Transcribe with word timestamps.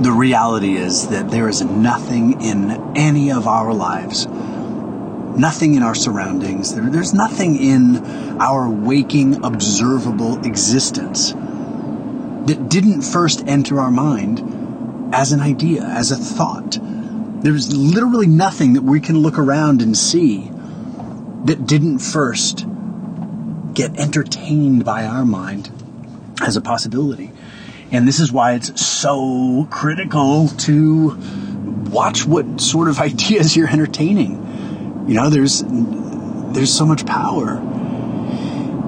the 0.00 0.12
reality 0.12 0.76
is 0.76 1.08
that 1.08 1.30
there 1.30 1.48
is 1.48 1.62
nothing 1.62 2.40
in 2.40 2.70
any 2.96 3.32
of 3.32 3.48
our 3.48 3.72
lives, 3.72 4.26
nothing 4.26 5.74
in 5.74 5.82
our 5.82 5.94
surroundings, 5.94 6.74
there, 6.74 6.88
there's 6.88 7.12
nothing 7.12 7.56
in 7.56 7.96
our 8.40 8.70
waking, 8.70 9.44
observable 9.44 10.44
existence 10.46 11.32
that 11.32 12.68
didn't 12.68 13.02
first 13.02 13.46
enter 13.48 13.80
our 13.80 13.90
mind 13.90 15.14
as 15.14 15.32
an 15.32 15.40
idea, 15.40 15.82
as 15.82 16.12
a 16.12 16.16
thought. 16.16 16.78
There's 17.42 17.74
literally 17.76 18.26
nothing 18.28 18.74
that 18.74 18.82
we 18.84 19.00
can 19.00 19.18
look 19.18 19.38
around 19.38 19.82
and 19.82 19.96
see 19.96 20.50
that 21.44 21.66
didn't 21.66 21.98
first 21.98 22.66
get 23.74 23.98
entertained 23.98 24.84
by 24.84 25.04
our 25.04 25.24
mind 25.24 25.70
as 26.40 26.56
a 26.56 26.60
possibility. 26.60 27.32
And 27.90 28.06
this 28.06 28.20
is 28.20 28.30
why 28.30 28.52
it's 28.54 28.80
so 28.84 29.66
critical 29.70 30.48
to 30.48 31.16
watch 31.90 32.26
what 32.26 32.60
sort 32.60 32.88
of 32.88 32.98
ideas 33.00 33.56
you're 33.56 33.68
entertaining. 33.68 35.06
You 35.08 35.14
know, 35.14 35.30
there's 35.30 35.64
there's 35.66 36.72
so 36.72 36.86
much 36.86 37.06
power 37.06 37.58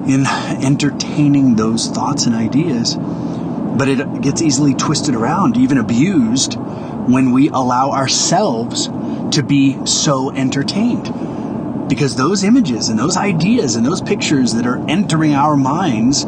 in 0.07 0.25
entertaining 0.25 1.55
those 1.55 1.87
thoughts 1.87 2.25
and 2.25 2.35
ideas, 2.35 2.95
but 2.95 3.87
it 3.87 4.21
gets 4.21 4.41
easily 4.41 4.73
twisted 4.73 5.15
around, 5.15 5.57
even 5.57 5.77
abused 5.77 6.55
when 6.55 7.31
we 7.31 7.49
allow 7.49 7.91
ourselves 7.91 8.87
to 9.35 9.43
be 9.43 9.83
so 9.85 10.31
entertained. 10.31 11.89
Because 11.89 12.15
those 12.15 12.43
images 12.43 12.89
and 12.89 12.97
those 12.97 13.17
ideas 13.17 13.75
and 13.75 13.85
those 13.85 14.01
pictures 14.01 14.53
that 14.53 14.65
are 14.65 14.77
entering 14.89 15.33
our 15.33 15.57
minds 15.57 16.25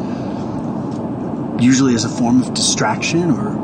usually 1.60 1.94
as 1.94 2.04
a 2.04 2.08
form 2.08 2.42
of 2.42 2.54
distraction 2.54 3.30
or 3.30 3.54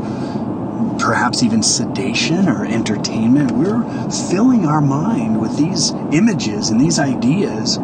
perhaps 0.98 1.42
even 1.42 1.62
sedation 1.62 2.48
or 2.48 2.64
entertainment. 2.64 3.50
We're 3.52 3.82
filling 4.10 4.66
our 4.66 4.80
mind 4.80 5.40
with 5.40 5.56
these 5.56 5.90
images 6.12 6.70
and 6.70 6.80
these 6.80 6.98
ideas, 6.98 7.78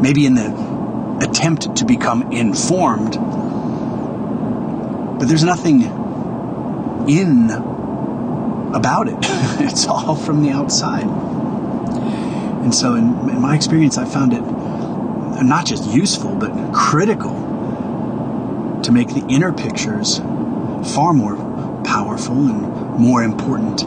maybe 0.00 0.26
in 0.26 0.34
the 0.34 1.18
attempt 1.22 1.76
to 1.76 1.84
become 1.84 2.32
informed. 2.32 3.14
But 5.18 5.26
there's 5.26 5.44
nothing 5.44 5.82
in 7.08 7.50
about 8.74 9.08
it. 9.08 9.18
it's 9.60 9.86
all 9.86 10.14
from 10.14 10.42
the 10.42 10.50
outside. 10.50 11.04
And 12.62 12.74
so, 12.74 12.94
in, 12.94 13.28
in 13.28 13.40
my 13.40 13.54
experience, 13.56 13.96
I 13.98 14.04
found 14.04 14.32
it 14.32 14.42
not 15.42 15.64
just 15.66 15.88
useful, 15.90 16.34
but 16.34 16.72
critical 16.72 17.39
to 18.82 18.92
make 18.92 19.08
the 19.08 19.24
inner 19.28 19.52
pictures 19.52 20.18
far 20.94 21.12
more 21.12 21.36
powerful 21.84 22.34
and 22.34 22.62
more 22.98 23.22
important 23.22 23.80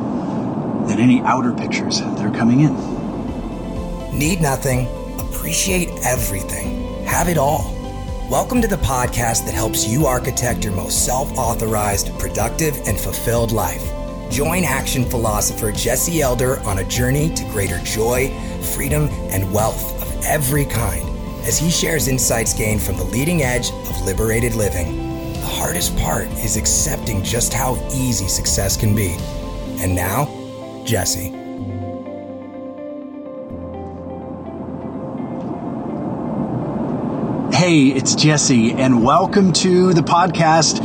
than 0.88 1.00
any 1.00 1.20
outer 1.22 1.52
pictures 1.52 2.00
that 2.00 2.20
are 2.20 2.32
coming 2.32 2.60
in. 2.60 4.18
Need 4.18 4.42
nothing, 4.42 4.88
appreciate 5.20 5.90
everything, 6.04 7.04
have 7.06 7.28
it 7.28 7.40
all. 7.40 7.74
Welcome 8.30 8.62
to 8.62 8.68
the 8.68 8.78
podcast 8.78 9.46
that 9.46 9.56
helps 9.56 9.88
you 9.88 10.06
architect 10.06 10.64
your 10.64 10.74
most 10.74 11.06
self 11.06 11.36
authorized, 11.38 12.18
productive, 12.20 12.76
and 12.86 13.00
fulfilled 13.00 13.52
life. 13.52 13.84
Join 14.30 14.64
action 14.64 15.06
philosopher 15.06 15.72
Jesse 15.72 16.22
Elder 16.22 16.60
on 16.62 16.78
a 16.80 16.84
journey 16.84 17.34
to 17.34 17.44
greater 17.46 17.80
joy, 17.80 18.30
freedom, 18.76 19.08
and 19.32 19.52
wealth 19.52 20.02
of 20.02 20.26
every 20.26 20.66
kind 20.66 21.13
as 21.44 21.58
he 21.58 21.70
shares 21.70 22.08
insights 22.08 22.54
gained 22.54 22.82
from 22.82 22.98
the 22.98 23.04
leading 23.04 23.42
edge 23.42 23.72
of 23.72 24.02
liberated 24.02 24.56
living. 24.56 25.34
The 25.34 25.46
hardest 25.46 25.96
part 25.98 26.28
is 26.40 26.56
accepting 26.56 27.22
just 27.24 27.54
how 27.54 27.76
easy 27.94 28.28
success 28.28 28.78
can 28.78 28.96
be. 28.96 29.16
And 29.80 29.94
now, 29.94 30.26
Jesse. 30.86 31.34
Hey, 37.54 37.88
it's 37.88 38.16
Jesse, 38.16 38.72
and 38.72 39.04
welcome 39.04 39.54
to 39.54 39.94
the 39.94 40.02
podcast. 40.02 40.82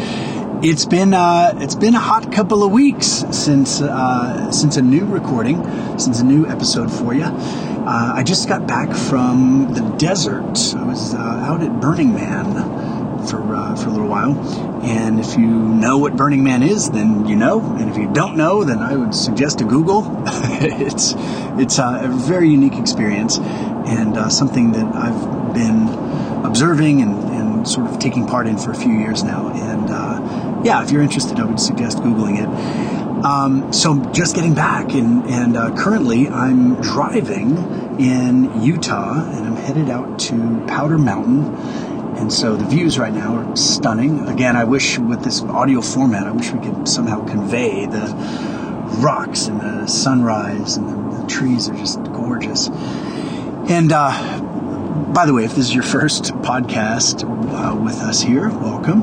It's 0.61 0.87
been 0.87 1.15
uh, 1.15 1.53
it's 1.59 1.77
been 1.77 1.95
a 1.95 2.01
hot 2.01 2.33
couple 2.33 2.65
of 2.65 2.73
weeks 2.73 3.25
since 3.31 3.81
uh, 3.81 4.51
since 4.51 4.77
a 4.77 4.83
new 4.83 5.05
recording, 5.05 5.63
since 6.01 6.19
a 6.19 6.25
new 6.25 6.49
episode 6.49 6.91
for 6.91 7.15
you. 7.15 7.23
Uh, 7.23 8.13
I 8.17 8.25
just 8.25 8.49
got 8.49 8.67
back 8.67 8.93
from 8.93 9.73
the 9.73 9.83
desert. 9.99 10.75
I 10.75 10.85
was 10.85 11.15
uh, 11.15 11.19
out 11.19 11.63
at 11.63 11.81
Burning 11.81 12.13
Man 12.13 12.55
for 13.29 13.55
uh, 13.55 13.77
for 13.77 13.89
a 13.89 13.93
little 13.93 14.09
while, 14.09 14.35
and 14.83 15.21
if 15.21 15.37
you 15.37 15.47
know 15.47 15.99
what 15.99 16.17
Burning 16.17 16.43
Man 16.43 16.65
is, 16.65 16.91
then 16.91 17.29
you 17.29 17.37
know, 17.37 17.61
and 17.77 17.89
if 17.89 17.97
you 17.97 18.13
don't 18.13 18.37
know, 18.37 18.65
then 18.65 18.81
I 18.81 18.97
would 18.97 19.15
suggest 19.15 19.59
to 19.59 19.65
Google. 19.65 20.13
it's 20.27 21.15
it's 21.57 21.79
uh, 21.79 22.01
a 22.03 22.09
very 22.09 22.49
unique 22.49 22.77
experience, 22.77 23.39
and 23.39 24.33
something 24.33 24.73
that 24.73 24.93
I've 24.93 25.55
been 25.55 25.87
observing 26.45 27.03
and, 27.03 27.15
and 27.31 27.69
sort 27.69 27.87
of 27.87 27.99
taking 27.99 28.27
part 28.27 28.47
in 28.47 28.59
for 28.59 28.71
a 28.71 28.75
few 28.75 28.93
years 28.93 29.23
now. 29.23 29.49
And 29.49 29.91
yeah, 30.69 30.83
if 30.83 30.91
you're 30.91 31.01
interested, 31.01 31.41
I 31.41 31.47
would 31.47 31.59
suggest 31.59 31.97
googling 31.97 32.37
it. 32.43 33.25
Um, 33.25 33.73
so 33.73 34.05
just 34.13 34.35
getting 34.35 34.53
back, 34.53 34.93
and, 34.93 35.25
and 35.25 35.57
uh, 35.57 35.75
currently 35.75 36.29
I'm 36.29 36.79
driving 36.83 37.57
in 37.99 38.61
Utah, 38.63 39.15
and 39.31 39.47
I'm 39.47 39.57
headed 39.57 39.89
out 39.89 40.19
to 40.29 40.65
Powder 40.69 40.99
Mountain. 40.99 41.55
And 42.19 42.31
so 42.31 42.55
the 42.55 42.67
views 42.67 42.99
right 42.99 43.15
now 43.15 43.37
are 43.37 43.57
stunning. 43.57 44.29
Again, 44.29 44.57
I 44.57 44.65
wish 44.65 44.99
with 44.99 45.25
this 45.25 45.41
audio 45.41 45.81
format, 45.81 46.27
I 46.27 46.33
wish 46.33 46.53
we 46.53 46.61
could 46.61 46.87
somehow 46.87 47.25
convey 47.25 47.87
the 47.87 48.05
rocks 49.01 49.47
and 49.47 49.59
the 49.63 49.87
sunrise 49.87 50.77
and 50.77 50.87
the, 50.87 51.23
the 51.23 51.27
trees 51.29 51.71
are 51.71 51.77
just 51.77 52.03
gorgeous. 52.13 52.69
And 52.69 53.91
uh, 53.91 54.13
by 54.89 55.27
the 55.27 55.35
way, 55.35 55.45
if 55.45 55.55
this 55.55 55.67
is 55.67 55.75
your 55.75 55.83
first 55.83 56.25
podcast 56.37 57.25
uh, 57.25 57.77
with 57.77 57.97
us 57.97 58.23
here, 58.23 58.49
welcome. 58.49 59.03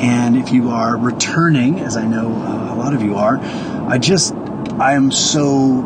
And 0.00 0.36
if 0.36 0.52
you 0.52 0.70
are 0.70 0.96
returning, 0.96 1.80
as 1.80 1.96
I 1.96 2.06
know 2.06 2.32
uh, 2.32 2.74
a 2.74 2.76
lot 2.76 2.94
of 2.94 3.02
you 3.02 3.16
are, 3.16 3.38
I 3.88 3.98
just, 3.98 4.34
I 4.78 4.94
am 4.94 5.10
so 5.10 5.82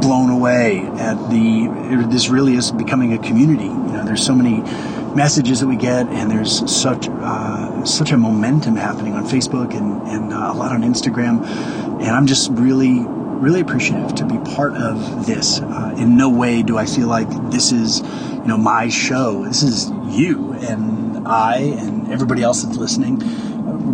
blown 0.00 0.30
away 0.30 0.80
at 0.86 1.14
the, 1.30 2.06
this 2.10 2.28
really 2.28 2.54
is 2.54 2.72
becoming 2.72 3.12
a 3.12 3.18
community. 3.18 3.64
You 3.64 3.70
know, 3.70 4.04
there's 4.04 4.24
so 4.24 4.34
many 4.34 4.62
messages 5.14 5.60
that 5.60 5.66
we 5.66 5.76
get, 5.76 6.06
and 6.08 6.30
there's 6.30 6.70
such 6.70 7.08
uh, 7.08 7.84
such 7.84 8.12
a 8.12 8.16
momentum 8.16 8.76
happening 8.76 9.14
on 9.14 9.24
Facebook 9.24 9.74
and, 9.76 10.02
and 10.08 10.32
uh, 10.32 10.52
a 10.52 10.56
lot 10.56 10.72
on 10.72 10.82
Instagram. 10.82 11.44
And 12.00 12.10
I'm 12.10 12.26
just 12.26 12.50
really, 12.52 13.00
really 13.40 13.60
appreciative 13.60 14.14
to 14.16 14.26
be 14.26 14.38
part 14.54 14.74
of 14.74 15.26
this. 15.26 15.60
Uh, 15.60 15.94
in 15.98 16.16
no 16.16 16.28
way 16.28 16.62
do 16.62 16.76
I 16.76 16.86
feel 16.86 17.08
like 17.08 17.28
this 17.50 17.72
is 17.72 18.00
you 18.00 18.46
know, 18.46 18.56
my 18.56 18.88
show. 18.88 19.44
This 19.44 19.62
is 19.62 19.90
you 20.16 20.52
and 20.54 21.26
I 21.26 21.58
and 21.58 22.10
everybody 22.12 22.42
else 22.42 22.62
that's 22.62 22.76
listening 22.76 23.18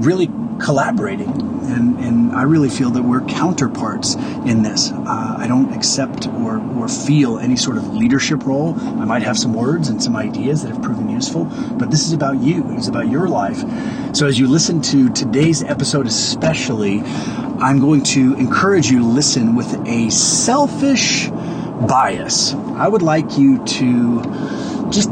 really 0.03 0.29
collaborating. 0.61 1.29
And, 1.67 1.99
and 1.99 2.33
I 2.33 2.43
really 2.43 2.69
feel 2.69 2.91
that 2.91 3.03
we're 3.03 3.23
counterparts 3.23 4.15
in 4.15 4.63
this. 4.63 4.93
Uh, 4.93 5.35
I 5.37 5.47
don't 5.49 5.75
accept 5.75 6.29
or, 6.29 6.59
or 6.79 6.89
feel 6.89 7.39
any 7.39 7.57
sort 7.57 7.77
of 7.77 7.93
leadership 7.93 8.45
role. 8.45 8.75
I 8.81 9.05
might 9.05 9.23
have 9.23 9.37
some 9.37 9.53
words 9.53 9.89
and 9.89 10.03
some 10.03 10.17
ideas 10.17 10.63
that 10.63 10.73
have 10.73 10.81
proven 10.81 11.11
useful, 11.11 11.45
but 11.77 11.91
this 11.91 12.07
is 12.07 12.13
about 12.13 12.41
you. 12.41 12.65
It's 12.77 12.87
about 12.87 13.09
your 13.09 13.29
life. 13.29 13.59
So 14.15 14.27
as 14.27 14.39
you 14.39 14.47
listen 14.47 14.81
to 14.83 15.11
today's 15.11 15.65
episode, 15.65 16.07
especially, 16.07 17.03
I'm 17.59 17.81
going 17.81 18.03
to 18.05 18.35
encourage 18.35 18.91
you 18.91 18.99
to 18.99 19.07
listen 19.07 19.55
with 19.55 19.75
a 19.87 20.11
selfish 20.11 21.29
bias. 21.29 22.53
I 22.53 22.87
would 22.87 23.01
like 23.01 23.39
you 23.39 23.65
to 23.65 24.91
just 24.91 25.11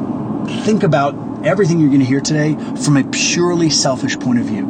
think 0.63 0.83
about 0.83 1.47
everything 1.47 1.81
you're 1.81 1.89
going 1.89 2.01
to 2.01 2.07
hear 2.07 2.21
today 2.21 2.55
from 2.83 2.99
a 2.99 3.05
purely 3.05 3.71
selfish 3.71 4.19
point 4.19 4.41
of 4.41 4.45
view. 4.45 4.67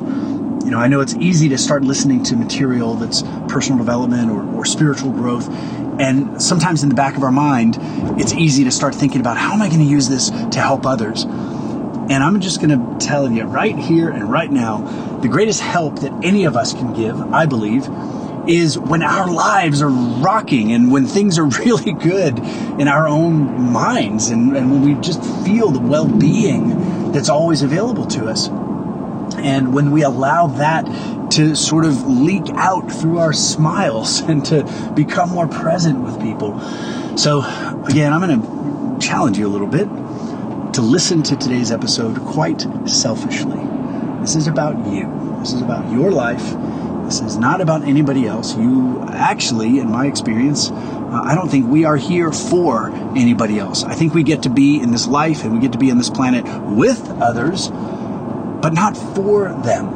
You 0.64 0.70
know, 0.70 0.78
I 0.78 0.86
know 0.86 1.00
it's 1.00 1.14
easy 1.16 1.48
to 1.48 1.58
start 1.58 1.82
listening 1.82 2.22
to 2.24 2.36
material 2.36 2.94
that's 2.94 3.22
personal 3.48 3.78
development 3.78 4.30
or, 4.30 4.44
or 4.54 4.64
spiritual 4.64 5.10
growth. 5.10 5.48
And 6.00 6.40
sometimes 6.40 6.84
in 6.84 6.88
the 6.88 6.94
back 6.94 7.16
of 7.16 7.24
our 7.24 7.32
mind, 7.32 7.76
it's 8.20 8.32
easy 8.32 8.64
to 8.64 8.70
start 8.70 8.94
thinking 8.94 9.20
about 9.20 9.36
how 9.36 9.52
am 9.52 9.62
I 9.62 9.68
going 9.68 9.80
to 9.80 9.86
use 9.86 10.08
this 10.08 10.30
to 10.30 10.60
help 10.60 10.86
others? 10.86 11.24
And 11.24 12.22
I'm 12.22 12.40
just 12.40 12.60
going 12.60 12.70
to 12.70 13.04
tell 13.04 13.30
you 13.30 13.44
right 13.44 13.76
here 13.76 14.10
and 14.10 14.30
right 14.30 14.50
now 14.50 15.13
the 15.24 15.30
greatest 15.30 15.62
help 15.62 16.00
that 16.00 16.12
any 16.22 16.44
of 16.44 16.54
us 16.54 16.74
can 16.74 16.92
give, 16.92 17.18
I 17.18 17.46
believe, 17.46 17.88
is 18.46 18.78
when 18.78 19.02
our 19.02 19.26
lives 19.32 19.80
are 19.80 19.88
rocking 19.88 20.70
and 20.74 20.92
when 20.92 21.06
things 21.06 21.38
are 21.38 21.46
really 21.64 21.94
good 21.94 22.38
in 22.78 22.88
our 22.88 23.08
own 23.08 23.72
minds 23.72 24.28
and, 24.28 24.54
and 24.54 24.70
when 24.70 24.82
we 24.82 25.00
just 25.00 25.22
feel 25.42 25.70
the 25.70 25.80
well 25.80 26.06
being 26.06 27.10
that's 27.10 27.30
always 27.30 27.62
available 27.62 28.04
to 28.08 28.26
us. 28.26 28.48
And 29.38 29.72
when 29.72 29.92
we 29.92 30.02
allow 30.02 30.48
that 30.58 31.30
to 31.32 31.56
sort 31.56 31.86
of 31.86 32.06
leak 32.06 32.50
out 32.56 32.92
through 32.92 33.16
our 33.16 33.32
smiles 33.32 34.20
and 34.28 34.44
to 34.44 34.92
become 34.94 35.30
more 35.30 35.48
present 35.48 36.00
with 36.00 36.20
people. 36.20 36.60
So, 37.16 37.40
again, 37.88 38.12
I'm 38.12 38.20
going 38.20 38.42
to 38.42 39.06
challenge 39.06 39.38
you 39.38 39.46
a 39.46 39.48
little 39.48 39.68
bit 39.68 39.88
to 40.74 40.82
listen 40.82 41.22
to 41.22 41.36
today's 41.36 41.72
episode 41.72 42.20
quite 42.26 42.66
selfishly. 42.86 43.73
This 44.24 44.36
is 44.36 44.46
about 44.46 44.90
you. 44.90 45.36
This 45.40 45.52
is 45.52 45.60
about 45.60 45.92
your 45.92 46.10
life 46.10 46.54
This 47.04 47.20
is 47.20 47.36
not 47.36 47.60
about 47.60 47.82
anybody 47.82 48.26
else. 48.26 48.56
You 48.56 49.04
actually, 49.10 49.78
in 49.80 49.90
my 49.90 50.06
experience, 50.06 50.70
uh, 50.70 51.20
I 51.22 51.34
don't 51.34 51.50
think 51.50 51.66
we 51.68 51.84
are 51.84 51.98
here 51.98 52.32
for 52.32 52.90
anybody 53.14 53.58
else. 53.58 53.84
I 53.84 53.94
think 53.94 54.14
we 54.14 54.22
get 54.22 54.44
to 54.44 54.48
be 54.48 54.80
in 54.80 54.92
this 54.92 55.06
life 55.06 55.44
and 55.44 55.52
we 55.52 55.60
get 55.60 55.72
to 55.72 55.78
be 55.78 55.90
on 55.90 55.98
this 55.98 56.08
planet 56.08 56.46
with 56.62 57.06
others, 57.20 57.68
but 57.68 58.72
not 58.72 58.96
for 58.96 59.50
them. 59.62 59.88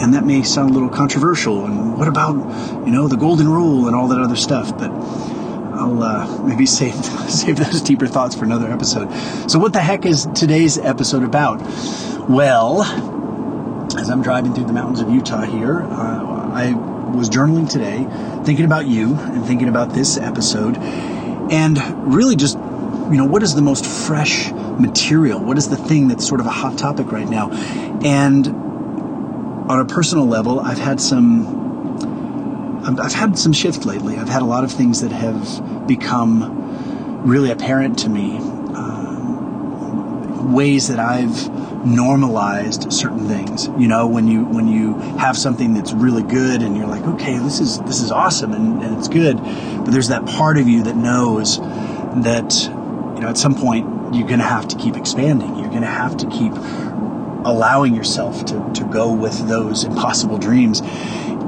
And 0.00 0.14
that 0.14 0.26
may 0.26 0.42
sound 0.42 0.70
a 0.70 0.72
little 0.72 0.88
controversial. 0.88 1.66
And 1.66 1.96
what 1.96 2.08
about, 2.08 2.34
you 2.84 2.90
know, 2.90 3.06
the 3.06 3.16
golden 3.16 3.48
rule 3.48 3.86
and 3.86 3.94
all 3.94 4.08
that 4.08 4.18
other 4.18 4.34
stuff? 4.34 4.76
But 4.76 4.90
I'll 5.74 6.02
uh, 6.02 6.42
maybe 6.44 6.66
save 6.66 6.94
save 7.28 7.56
those 7.56 7.80
deeper 7.82 8.06
thoughts 8.06 8.34
for 8.34 8.44
another 8.44 8.70
episode. 8.70 9.12
So, 9.50 9.58
what 9.58 9.72
the 9.72 9.80
heck 9.80 10.06
is 10.06 10.26
today's 10.34 10.78
episode 10.78 11.24
about? 11.24 11.60
Well, 12.28 12.82
as 13.98 14.10
I'm 14.10 14.22
driving 14.22 14.54
through 14.54 14.66
the 14.66 14.72
mountains 14.72 15.00
of 15.00 15.10
Utah 15.10 15.42
here, 15.42 15.82
uh, 15.82 16.50
I 16.52 16.72
was 17.14 17.30
journaling 17.30 17.68
today, 17.68 18.06
thinking 18.44 18.64
about 18.64 18.86
you 18.86 19.14
and 19.14 19.44
thinking 19.44 19.68
about 19.68 19.92
this 19.92 20.16
episode, 20.16 20.76
and 20.78 21.78
really 22.12 22.36
just, 22.36 22.56
you 22.56 23.16
know, 23.16 23.26
what 23.26 23.42
is 23.42 23.54
the 23.54 23.62
most 23.62 23.86
fresh 23.86 24.50
material? 24.52 25.40
What 25.40 25.58
is 25.58 25.68
the 25.68 25.76
thing 25.76 26.08
that's 26.08 26.26
sort 26.26 26.40
of 26.40 26.46
a 26.46 26.50
hot 26.50 26.78
topic 26.78 27.12
right 27.12 27.28
now? 27.28 27.50
And 28.04 28.46
on 28.46 29.80
a 29.80 29.84
personal 29.84 30.26
level, 30.26 30.60
I've 30.60 30.78
had 30.78 31.00
some. 31.00 31.63
I've 32.86 33.12
had 33.12 33.38
some 33.38 33.52
shift 33.52 33.86
lately. 33.86 34.16
I've 34.16 34.28
had 34.28 34.42
a 34.42 34.46
lot 34.46 34.64
of 34.64 34.72
things 34.72 35.00
that 35.00 35.12
have 35.12 35.86
become 35.86 37.26
really 37.26 37.50
apparent 37.50 37.98
to 38.00 38.08
me. 38.08 38.36
Um, 38.36 40.52
ways 40.52 40.88
that 40.88 40.98
I've 40.98 41.50
normalized 41.84 42.92
certain 42.92 43.26
things. 43.26 43.66
You 43.78 43.88
know, 43.88 44.06
when 44.06 44.28
you 44.28 44.44
when 44.44 44.68
you 44.68 44.94
have 45.18 45.36
something 45.36 45.74
that's 45.74 45.92
really 45.92 46.22
good 46.22 46.62
and 46.62 46.76
you're 46.76 46.86
like, 46.86 47.02
okay, 47.02 47.38
this 47.38 47.60
is 47.60 47.80
this 47.80 48.00
is 48.00 48.10
awesome 48.10 48.52
and, 48.52 48.82
and 48.82 48.98
it's 48.98 49.08
good, 49.08 49.38
but 49.38 49.90
there's 49.90 50.08
that 50.08 50.26
part 50.26 50.58
of 50.58 50.68
you 50.68 50.82
that 50.84 50.96
knows 50.96 51.58
that 51.58 52.54
you 53.14 53.20
know 53.20 53.28
at 53.28 53.38
some 53.38 53.54
point 53.54 54.14
you're 54.14 54.28
going 54.28 54.40
to 54.40 54.46
have 54.46 54.68
to 54.68 54.76
keep 54.76 54.96
expanding. 54.96 55.56
You're 55.56 55.70
going 55.70 55.82
to 55.82 55.86
have 55.86 56.16
to 56.18 56.28
keep 56.28 56.52
allowing 57.44 57.94
yourself 57.94 58.44
to, 58.46 58.70
to 58.74 58.84
go 58.84 59.12
with 59.12 59.48
those 59.48 59.84
impossible 59.84 60.38
dreams. 60.38 60.80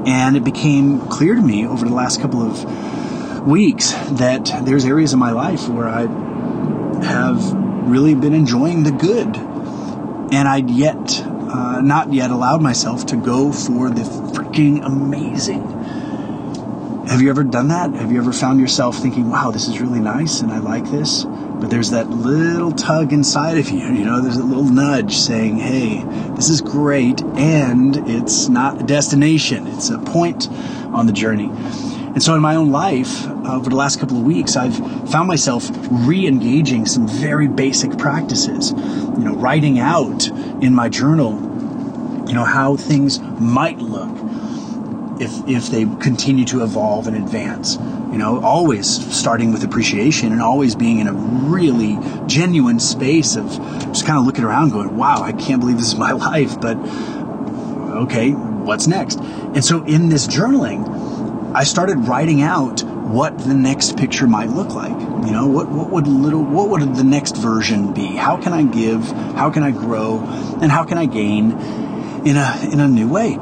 And 0.07 0.37
it 0.37 0.45
became 0.45 1.01
clear 1.09 1.35
to 1.35 1.41
me 1.41 1.67
over 1.67 1.85
the 1.85 1.93
last 1.93 2.21
couple 2.21 2.41
of 2.41 3.45
weeks 3.45 3.91
that 4.11 4.63
there's 4.63 4.85
areas 4.85 5.11
in 5.11 5.19
my 5.19 5.31
life 5.31 5.67
where 5.67 5.89
I 5.89 6.03
have 7.03 7.53
really 7.87 8.15
been 8.15 8.33
enjoying 8.33 8.83
the 8.83 8.91
good. 8.91 9.35
And 9.35 10.47
I'd 10.47 10.69
yet, 10.69 11.21
uh, 11.21 11.81
not 11.81 12.13
yet 12.13 12.31
allowed 12.31 12.61
myself 12.61 13.05
to 13.07 13.17
go 13.17 13.51
for 13.51 13.89
the 13.89 14.01
freaking 14.01 14.85
amazing. 14.85 15.63
Have 17.07 17.21
you 17.21 17.29
ever 17.29 17.43
done 17.43 17.67
that? 17.67 17.93
Have 17.93 18.11
you 18.11 18.17
ever 18.17 18.31
found 18.31 18.61
yourself 18.61 18.97
thinking, 18.97 19.29
wow, 19.29 19.51
this 19.51 19.67
is 19.67 19.81
really 19.81 19.99
nice 19.99 20.39
and 20.39 20.51
I 20.51 20.59
like 20.59 20.89
this? 20.89 21.25
But 21.59 21.69
there's 21.71 21.89
that 21.89 22.09
little 22.09 22.71
tug 22.71 23.11
inside 23.11 23.57
of 23.57 23.69
you, 23.69 23.87
you 23.87 24.05
know, 24.05 24.21
there's 24.21 24.37
a 24.37 24.43
little 24.43 24.63
nudge 24.63 25.15
saying, 25.15 25.57
hey, 25.57 26.03
this 26.35 26.49
is 26.49 26.61
great, 26.61 27.21
and 27.35 27.97
it's 28.07 28.47
not 28.47 28.81
a 28.81 28.83
destination, 28.83 29.67
it's 29.67 29.89
a 29.89 29.97
point 29.97 30.49
on 30.93 31.07
the 31.07 31.13
journey. 31.13 31.49
And 32.17 32.23
so 32.23 32.35
in 32.35 32.41
my 32.41 32.55
own 32.55 32.71
life, 32.71 33.27
uh, 33.27 33.55
over 33.55 33.69
the 33.69 33.75
last 33.75 33.99
couple 33.99 34.17
of 34.17 34.23
weeks, 34.23 34.55
I've 34.55 34.75
found 35.11 35.27
myself 35.27 35.69
re 35.91 36.25
engaging 36.25 36.85
some 36.85 37.07
very 37.07 37.47
basic 37.47 37.97
practices. 37.97 38.71
You 38.71 39.23
know, 39.23 39.35
writing 39.35 39.79
out 39.79 40.27
in 40.27 40.73
my 40.73 40.89
journal, 40.89 41.33
you 42.27 42.33
know, 42.33 42.43
how 42.43 42.75
things 42.75 43.19
might 43.19 43.77
look 43.77 44.26
if, 45.19 45.47
if 45.47 45.67
they 45.69 45.85
continue 46.01 46.45
to 46.45 46.63
evolve 46.63 47.07
and 47.07 47.15
advance 47.15 47.77
you 48.11 48.17
know, 48.17 48.41
always 48.41 48.87
starting 49.15 49.51
with 49.51 49.63
appreciation 49.63 50.31
and 50.31 50.41
always 50.41 50.75
being 50.75 50.99
in 50.99 51.07
a 51.07 51.13
really 51.13 51.99
genuine 52.25 52.79
space 52.79 53.35
of 53.35 53.47
just 53.47 54.05
kind 54.05 54.17
of 54.17 54.25
looking 54.25 54.43
around 54.43 54.71
going, 54.71 54.97
wow, 54.97 55.21
I 55.21 55.33
can't 55.33 55.59
believe 55.59 55.77
this 55.77 55.89
is 55.89 55.95
my 55.95 56.11
life, 56.31 56.59
but 56.59 56.77
okay, 56.77 58.31
what's 58.31 58.87
next? 58.87 59.19
And 59.19 59.63
so 59.63 59.83
in 59.83 60.09
this 60.09 60.25
journaling, 60.25 61.53
I 61.53 61.63
started 61.63 62.07
writing 62.07 62.41
out 62.41 62.81
what 62.81 63.37
the 63.37 63.53
next 63.53 63.97
picture 63.97 64.25
might 64.25 64.49
look 64.49 64.73
like. 64.73 64.99
You 65.27 65.33
know, 65.33 65.47
what, 65.47 65.69
what 65.69 65.91
would 65.91 66.07
little, 66.07 66.43
what 66.43 66.69
would 66.69 66.95
the 66.95 67.03
next 67.03 67.37
version 67.37 67.93
be? 67.93 68.07
How 68.07 68.37
can 68.37 68.53
I 68.53 68.63
give? 68.63 69.03
How 69.35 69.49
can 69.49 69.63
I 69.63 69.71
grow? 69.71 70.19
And 70.61 70.71
how 70.71 70.85
can 70.85 70.97
I 70.97 71.05
gain 71.05 71.51
in 72.25 72.37
a, 72.37 72.69
in 72.71 72.79
a 72.79 72.87
new 72.87 73.09
way? 73.09 73.37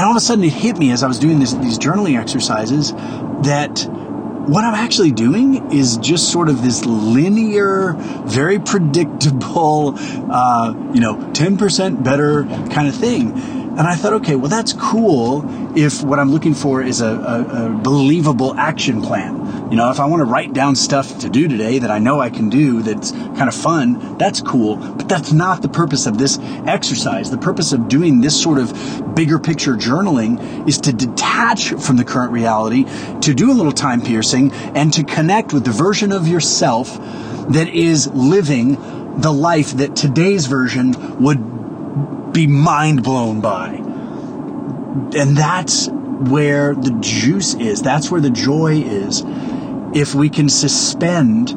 And 0.00 0.06
all 0.06 0.12
of 0.12 0.16
a 0.16 0.20
sudden 0.20 0.42
it 0.44 0.54
hit 0.54 0.78
me 0.78 0.92
as 0.92 1.02
I 1.02 1.08
was 1.08 1.18
doing 1.18 1.40
this, 1.40 1.52
these 1.52 1.78
journaling 1.78 2.18
exercises 2.18 2.94
that 3.42 3.86
what 4.48 4.64
I'm 4.64 4.72
actually 4.72 5.12
doing 5.12 5.72
is 5.72 5.98
just 5.98 6.32
sort 6.32 6.48
of 6.48 6.62
this 6.62 6.86
linear, 6.86 7.92
very 8.24 8.58
predictable, 8.58 9.92
uh, 9.98 10.72
you 10.94 11.02
know, 11.02 11.16
10% 11.16 12.02
better 12.02 12.44
kind 12.70 12.88
of 12.88 12.94
thing. 12.94 13.32
And 13.32 13.80
I 13.80 13.94
thought, 13.94 14.14
okay, 14.14 14.36
well, 14.36 14.48
that's 14.48 14.72
cool 14.72 15.44
if 15.76 16.02
what 16.02 16.18
I'm 16.18 16.30
looking 16.30 16.54
for 16.54 16.80
is 16.82 17.02
a, 17.02 17.06
a, 17.06 17.66
a 17.66 17.68
believable 17.68 18.54
action 18.54 19.02
plan. 19.02 19.39
You 19.70 19.76
know, 19.76 19.88
if 19.92 20.00
I 20.00 20.06
want 20.06 20.18
to 20.18 20.24
write 20.24 20.52
down 20.52 20.74
stuff 20.74 21.20
to 21.20 21.30
do 21.30 21.46
today 21.46 21.78
that 21.78 21.92
I 21.92 22.00
know 22.00 22.18
I 22.18 22.28
can 22.28 22.50
do 22.50 22.82
that's 22.82 23.12
kind 23.12 23.46
of 23.46 23.54
fun, 23.54 24.18
that's 24.18 24.40
cool. 24.40 24.76
But 24.76 25.08
that's 25.08 25.30
not 25.30 25.62
the 25.62 25.68
purpose 25.68 26.06
of 26.06 26.18
this 26.18 26.40
exercise. 26.66 27.30
The 27.30 27.38
purpose 27.38 27.72
of 27.72 27.86
doing 27.86 28.20
this 28.20 28.40
sort 28.40 28.58
of 28.58 29.14
bigger 29.14 29.38
picture 29.38 29.74
journaling 29.74 30.68
is 30.68 30.78
to 30.78 30.92
detach 30.92 31.70
from 31.74 31.96
the 31.96 32.04
current 32.04 32.32
reality, 32.32 32.84
to 33.20 33.32
do 33.32 33.52
a 33.52 33.54
little 33.54 33.70
time 33.70 34.02
piercing, 34.02 34.50
and 34.52 34.92
to 34.92 35.04
connect 35.04 35.52
with 35.52 35.64
the 35.64 35.70
version 35.70 36.10
of 36.10 36.26
yourself 36.26 36.98
that 37.50 37.68
is 37.68 38.08
living 38.08 39.20
the 39.20 39.32
life 39.32 39.76
that 39.76 39.94
today's 39.94 40.46
version 40.46 41.22
would 41.22 42.32
be 42.32 42.48
mind 42.48 43.04
blown 43.04 43.40
by. 43.40 43.74
And 45.16 45.36
that's 45.36 45.88
where 45.88 46.74
the 46.74 46.96
juice 47.00 47.54
is. 47.54 47.82
That's 47.82 48.10
where 48.10 48.20
the 48.20 48.30
joy 48.30 48.82
is. 48.82 49.22
If 49.94 50.14
we 50.14 50.30
can 50.30 50.48
suspend 50.48 51.54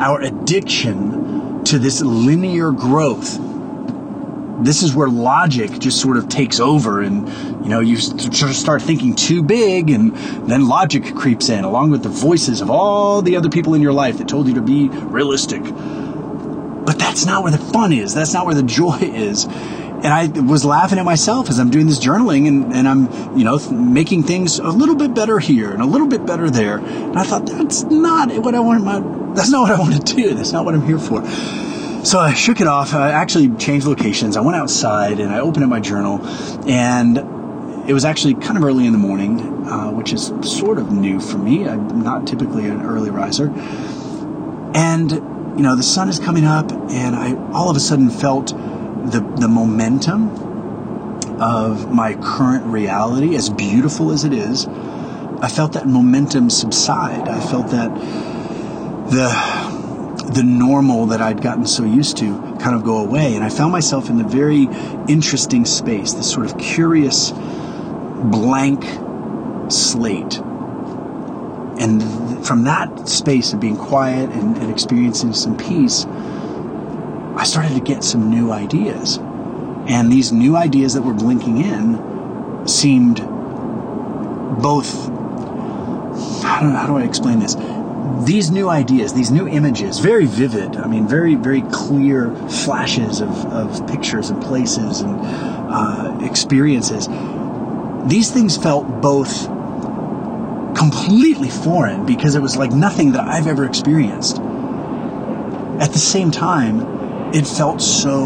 our 0.00 0.20
addiction 0.20 1.64
to 1.64 1.78
this 1.78 2.00
linear 2.00 2.70
growth, 2.70 3.38
this 4.64 4.82
is 4.82 4.94
where 4.94 5.08
logic 5.08 5.78
just 5.78 6.00
sort 6.00 6.16
of 6.16 6.28
takes 6.28 6.60
over 6.60 7.02
and 7.02 7.28
you 7.64 7.68
know 7.68 7.80
you 7.80 7.96
start 7.96 8.82
thinking 8.82 9.14
too 9.16 9.42
big 9.42 9.90
and 9.90 10.14
then 10.48 10.68
logic 10.68 11.14
creeps 11.16 11.48
in 11.48 11.64
along 11.64 11.90
with 11.90 12.02
the 12.04 12.08
voices 12.08 12.60
of 12.60 12.70
all 12.70 13.22
the 13.22 13.36
other 13.36 13.48
people 13.48 13.74
in 13.74 13.82
your 13.82 13.92
life 13.92 14.18
that 14.18 14.28
told 14.28 14.46
you 14.46 14.54
to 14.54 14.62
be 14.62 14.88
realistic. 14.88 15.62
But 15.64 16.98
that's 16.98 17.26
not 17.26 17.42
where 17.42 17.52
the 17.52 17.58
fun 17.58 17.92
is. 17.92 18.14
That's 18.14 18.32
not 18.32 18.46
where 18.46 18.54
the 18.54 18.62
joy 18.62 18.98
is 19.00 19.46
and 20.04 20.12
I 20.12 20.26
was 20.40 20.64
laughing 20.64 20.98
at 20.98 21.04
myself 21.04 21.48
as 21.48 21.60
I'm 21.60 21.70
doing 21.70 21.86
this 21.86 22.04
journaling 22.04 22.48
and, 22.48 22.72
and 22.72 22.88
I'm, 22.88 23.38
you 23.38 23.44
know, 23.44 23.58
making 23.70 24.24
things 24.24 24.58
a 24.58 24.68
little 24.68 24.96
bit 24.96 25.14
better 25.14 25.38
here 25.38 25.70
and 25.70 25.80
a 25.80 25.86
little 25.86 26.08
bit 26.08 26.26
better 26.26 26.50
there. 26.50 26.78
And 26.78 27.16
I 27.16 27.22
thought, 27.22 27.46
that's 27.46 27.84
not 27.84 28.36
what 28.38 28.56
I 28.56 28.60
want 28.60 28.82
my, 28.82 28.98
that's 29.34 29.50
not 29.50 29.62
what 29.62 29.70
I 29.70 29.78
want 29.78 30.06
to 30.06 30.14
do. 30.14 30.34
That's 30.34 30.50
not 30.50 30.64
what 30.64 30.74
I'm 30.74 30.84
here 30.84 30.98
for. 30.98 31.24
So 32.04 32.18
I 32.18 32.34
shook 32.34 32.60
it 32.60 32.66
off. 32.66 32.94
I 32.94 33.12
actually 33.12 33.54
changed 33.56 33.86
locations. 33.86 34.36
I 34.36 34.40
went 34.40 34.56
outside 34.56 35.20
and 35.20 35.32
I 35.32 35.38
opened 35.38 35.62
up 35.62 35.70
my 35.70 35.78
journal 35.78 36.20
and 36.66 37.18
it 37.88 37.92
was 37.92 38.04
actually 38.04 38.34
kind 38.34 38.56
of 38.56 38.64
early 38.64 38.86
in 38.86 38.92
the 38.92 38.98
morning, 38.98 39.68
uh, 39.68 39.92
which 39.92 40.12
is 40.12 40.32
sort 40.42 40.78
of 40.78 40.90
new 40.90 41.20
for 41.20 41.38
me. 41.38 41.68
I'm 41.68 42.02
not 42.02 42.26
typically 42.26 42.66
an 42.66 42.82
early 42.82 43.10
riser. 43.10 43.52
And, 44.74 45.12
you 45.12 45.62
know, 45.62 45.76
the 45.76 45.84
sun 45.84 46.08
is 46.08 46.18
coming 46.18 46.44
up 46.44 46.72
and 46.72 47.14
I 47.14 47.36
all 47.52 47.70
of 47.70 47.76
a 47.76 47.80
sudden 47.80 48.10
felt 48.10 48.52
the, 49.10 49.20
the 49.38 49.48
momentum 49.48 50.30
of 51.40 51.92
my 51.92 52.14
current 52.14 52.64
reality, 52.66 53.34
as 53.34 53.50
beautiful 53.50 54.12
as 54.12 54.24
it 54.24 54.32
is, 54.32 54.66
I 54.66 55.48
felt 55.48 55.72
that 55.72 55.86
momentum 55.88 56.50
subside. 56.50 57.28
I 57.28 57.40
felt 57.40 57.68
that 57.70 57.92
the 59.10 59.62
the 60.32 60.42
normal 60.42 61.06
that 61.06 61.20
I'd 61.20 61.42
gotten 61.42 61.66
so 61.66 61.84
used 61.84 62.16
to 62.18 62.40
kind 62.60 62.74
of 62.74 62.84
go 62.84 62.98
away, 62.98 63.34
and 63.34 63.44
I 63.44 63.48
found 63.48 63.72
myself 63.72 64.08
in 64.08 64.18
the 64.18 64.24
very 64.24 64.68
interesting 65.08 65.64
space, 65.66 66.12
this 66.12 66.30
sort 66.30 66.46
of 66.46 66.56
curious 66.58 67.32
blank 67.32 68.84
slate. 69.70 70.38
And 71.78 72.46
from 72.46 72.64
that 72.64 73.08
space 73.08 73.52
of 73.52 73.60
being 73.60 73.76
quiet 73.76 74.30
and, 74.30 74.56
and 74.56 74.70
experiencing 74.70 75.34
some 75.34 75.56
peace, 75.56 76.06
I 77.42 77.44
started 77.44 77.74
to 77.74 77.80
get 77.80 78.04
some 78.04 78.30
new 78.30 78.52
ideas. 78.52 79.18
And 79.88 80.12
these 80.12 80.30
new 80.30 80.56
ideas 80.56 80.94
that 80.94 81.02
were 81.02 81.12
blinking 81.12 81.58
in 81.58 82.68
seemed 82.68 83.16
both, 84.62 85.08
how 86.44 86.60
do, 86.60 86.68
how 86.68 86.86
do 86.86 86.98
I 86.98 87.02
explain 87.02 87.40
this? 87.40 87.56
These 88.24 88.52
new 88.52 88.68
ideas, 88.68 89.12
these 89.12 89.32
new 89.32 89.48
images, 89.48 89.98
very 89.98 90.24
vivid, 90.26 90.76
I 90.76 90.86
mean, 90.86 91.08
very, 91.08 91.34
very 91.34 91.62
clear 91.62 92.32
flashes 92.46 93.20
of, 93.20 93.30
of 93.46 93.88
pictures 93.88 94.30
and 94.30 94.40
places 94.40 95.00
and 95.00 95.18
uh, 95.20 96.20
experiences, 96.22 97.08
these 98.08 98.30
things 98.30 98.56
felt 98.56 98.86
both 99.02 99.48
completely 100.78 101.50
foreign 101.50 102.06
because 102.06 102.36
it 102.36 102.40
was 102.40 102.56
like 102.56 102.70
nothing 102.70 103.10
that 103.12 103.26
I've 103.26 103.48
ever 103.48 103.64
experienced. 103.64 104.38
At 105.80 105.92
the 105.92 105.98
same 105.98 106.30
time, 106.30 107.01
it 107.34 107.46
felt 107.46 107.80
so 107.80 108.24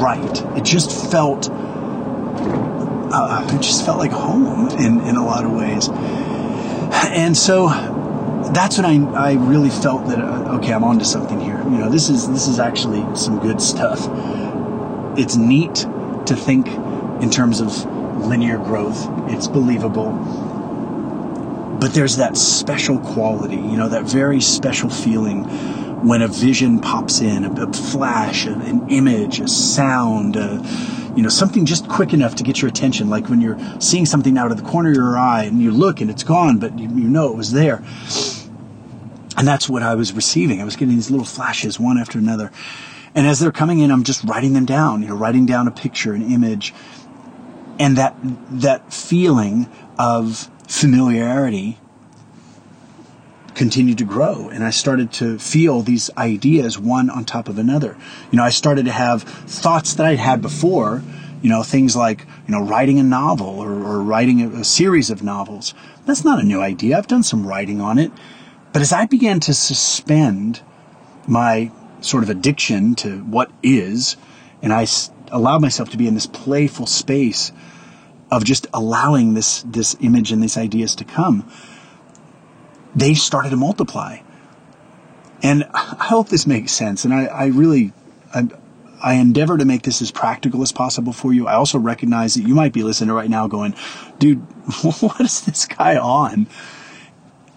right. 0.00 0.56
It 0.56 0.64
just 0.64 1.10
felt, 1.10 1.48
uh, 1.50 3.48
it 3.52 3.62
just 3.62 3.84
felt 3.84 3.98
like 3.98 4.10
home 4.10 4.68
in, 4.78 5.00
in 5.06 5.16
a 5.16 5.24
lot 5.24 5.44
of 5.44 5.52
ways. 5.52 5.88
And 7.10 7.36
so 7.36 7.68
that's 8.52 8.78
when 8.78 8.86
I, 8.86 9.30
I 9.30 9.32
really 9.34 9.70
felt 9.70 10.06
that, 10.08 10.18
uh, 10.18 10.56
okay, 10.56 10.72
I'm 10.72 10.84
onto 10.84 11.04
something 11.04 11.40
here. 11.40 11.58
You 11.64 11.78
know, 11.78 11.90
this 11.90 12.08
is, 12.08 12.28
this 12.30 12.48
is 12.48 12.58
actually 12.58 13.04
some 13.16 13.38
good 13.38 13.60
stuff. 13.60 14.00
It's 15.18 15.36
neat 15.36 15.74
to 16.26 16.36
think 16.36 16.68
in 17.22 17.30
terms 17.30 17.60
of 17.60 17.84
linear 18.26 18.58
growth. 18.58 19.06
It's 19.30 19.46
believable 19.46 20.12
but 21.78 21.94
there's 21.94 22.16
that 22.16 22.36
special 22.36 22.98
quality, 22.98 23.54
you 23.54 23.76
know, 23.76 23.88
that 23.88 24.02
very 24.02 24.40
special 24.40 24.90
feeling 24.90 25.44
when 26.02 26.22
a 26.22 26.28
vision 26.28 26.80
pops 26.80 27.20
in, 27.20 27.44
a, 27.44 27.62
a 27.62 27.72
flash, 27.72 28.46
an 28.46 28.88
image, 28.88 29.40
a 29.40 29.48
sound, 29.48 30.36
a, 30.36 30.62
you 31.16 31.22
know, 31.22 31.28
something 31.28 31.66
just 31.66 31.88
quick 31.88 32.12
enough 32.12 32.36
to 32.36 32.44
get 32.44 32.62
your 32.62 32.68
attention, 32.68 33.10
like 33.10 33.28
when 33.28 33.40
you're 33.40 33.58
seeing 33.80 34.06
something 34.06 34.38
out 34.38 34.50
of 34.50 34.56
the 34.56 34.62
corner 34.62 34.90
of 34.90 34.96
your 34.96 35.18
eye 35.18 35.44
and 35.44 35.60
you 35.60 35.70
look 35.70 36.00
and 36.00 36.10
it's 36.10 36.22
gone, 36.22 36.58
but 36.58 36.78
you, 36.78 36.88
you 36.88 37.08
know 37.08 37.30
it 37.32 37.36
was 37.36 37.52
there. 37.52 37.82
And 39.36 39.46
that's 39.46 39.68
what 39.68 39.82
I 39.82 39.94
was 39.94 40.12
receiving. 40.12 40.60
I 40.60 40.64
was 40.64 40.76
getting 40.76 40.94
these 40.94 41.10
little 41.10 41.26
flashes 41.26 41.78
one 41.78 41.98
after 41.98 42.18
another. 42.18 42.50
And 43.14 43.26
as 43.26 43.40
they're 43.40 43.52
coming 43.52 43.80
in, 43.80 43.90
I'm 43.90 44.04
just 44.04 44.22
writing 44.24 44.52
them 44.52 44.64
down, 44.64 45.02
you 45.02 45.08
know, 45.08 45.16
writing 45.16 45.46
down 45.46 45.66
a 45.66 45.70
picture, 45.70 46.12
an 46.12 46.30
image. 46.30 46.74
And 47.78 47.96
that, 47.96 48.16
that 48.22 48.92
feeling 48.92 49.68
of 49.98 50.48
familiarity 50.68 51.78
continued 53.58 53.98
to 53.98 54.04
grow 54.04 54.48
and 54.48 54.62
I 54.62 54.70
started 54.70 55.12
to 55.14 55.36
feel 55.36 55.82
these 55.82 56.10
ideas 56.16 56.78
one 56.78 57.10
on 57.10 57.24
top 57.24 57.48
of 57.48 57.58
another. 57.58 57.96
You 58.30 58.36
know, 58.36 58.44
I 58.44 58.50
started 58.50 58.86
to 58.86 58.92
have 58.92 59.24
thoughts 59.24 59.94
that 59.94 60.06
I'd 60.06 60.20
had 60.20 60.40
before, 60.40 61.02
you 61.42 61.50
know, 61.50 61.64
things 61.64 61.96
like, 61.96 62.24
you 62.46 62.54
know, 62.54 62.62
writing 62.62 63.00
a 63.00 63.02
novel 63.02 63.58
or, 63.58 63.72
or 63.72 64.00
writing 64.00 64.42
a, 64.42 64.60
a 64.60 64.64
series 64.64 65.10
of 65.10 65.24
novels. 65.24 65.74
That's 66.06 66.24
not 66.24 66.40
a 66.40 66.44
new 66.44 66.60
idea. 66.60 66.96
I've 66.96 67.08
done 67.08 67.24
some 67.24 67.44
writing 67.44 67.80
on 67.80 67.98
it. 67.98 68.12
But 68.72 68.80
as 68.80 68.92
I 68.92 69.06
began 69.06 69.40
to 69.40 69.52
suspend 69.52 70.62
my 71.26 71.72
sort 72.00 72.22
of 72.22 72.30
addiction 72.30 72.94
to 72.96 73.18
what 73.24 73.50
is, 73.64 74.16
and 74.62 74.72
I 74.72 74.86
allowed 75.32 75.62
myself 75.62 75.90
to 75.90 75.96
be 75.96 76.06
in 76.06 76.14
this 76.14 76.26
playful 76.26 76.86
space 76.86 77.50
of 78.30 78.44
just 78.44 78.68
allowing 78.72 79.34
this 79.34 79.62
this 79.62 79.96
image 80.00 80.30
and 80.30 80.42
these 80.42 80.56
ideas 80.56 80.94
to 80.96 81.04
come, 81.04 81.50
they 82.98 83.14
started 83.14 83.50
to 83.50 83.56
multiply. 83.56 84.18
And 85.42 85.64
I 85.72 86.06
hope 86.08 86.28
this 86.28 86.46
makes 86.46 86.72
sense. 86.72 87.04
And 87.04 87.14
I, 87.14 87.26
I 87.26 87.46
really, 87.46 87.92
I, 88.34 88.48
I 89.00 89.14
endeavor 89.14 89.56
to 89.56 89.64
make 89.64 89.82
this 89.82 90.02
as 90.02 90.10
practical 90.10 90.62
as 90.62 90.72
possible 90.72 91.12
for 91.12 91.32
you. 91.32 91.46
I 91.46 91.54
also 91.54 91.78
recognize 91.78 92.34
that 92.34 92.42
you 92.42 92.54
might 92.54 92.72
be 92.72 92.82
listening 92.82 93.14
right 93.14 93.30
now 93.30 93.46
going, 93.46 93.74
dude, 94.18 94.38
what 95.00 95.20
is 95.20 95.42
this 95.42 95.66
guy 95.66 95.96
on? 95.96 96.48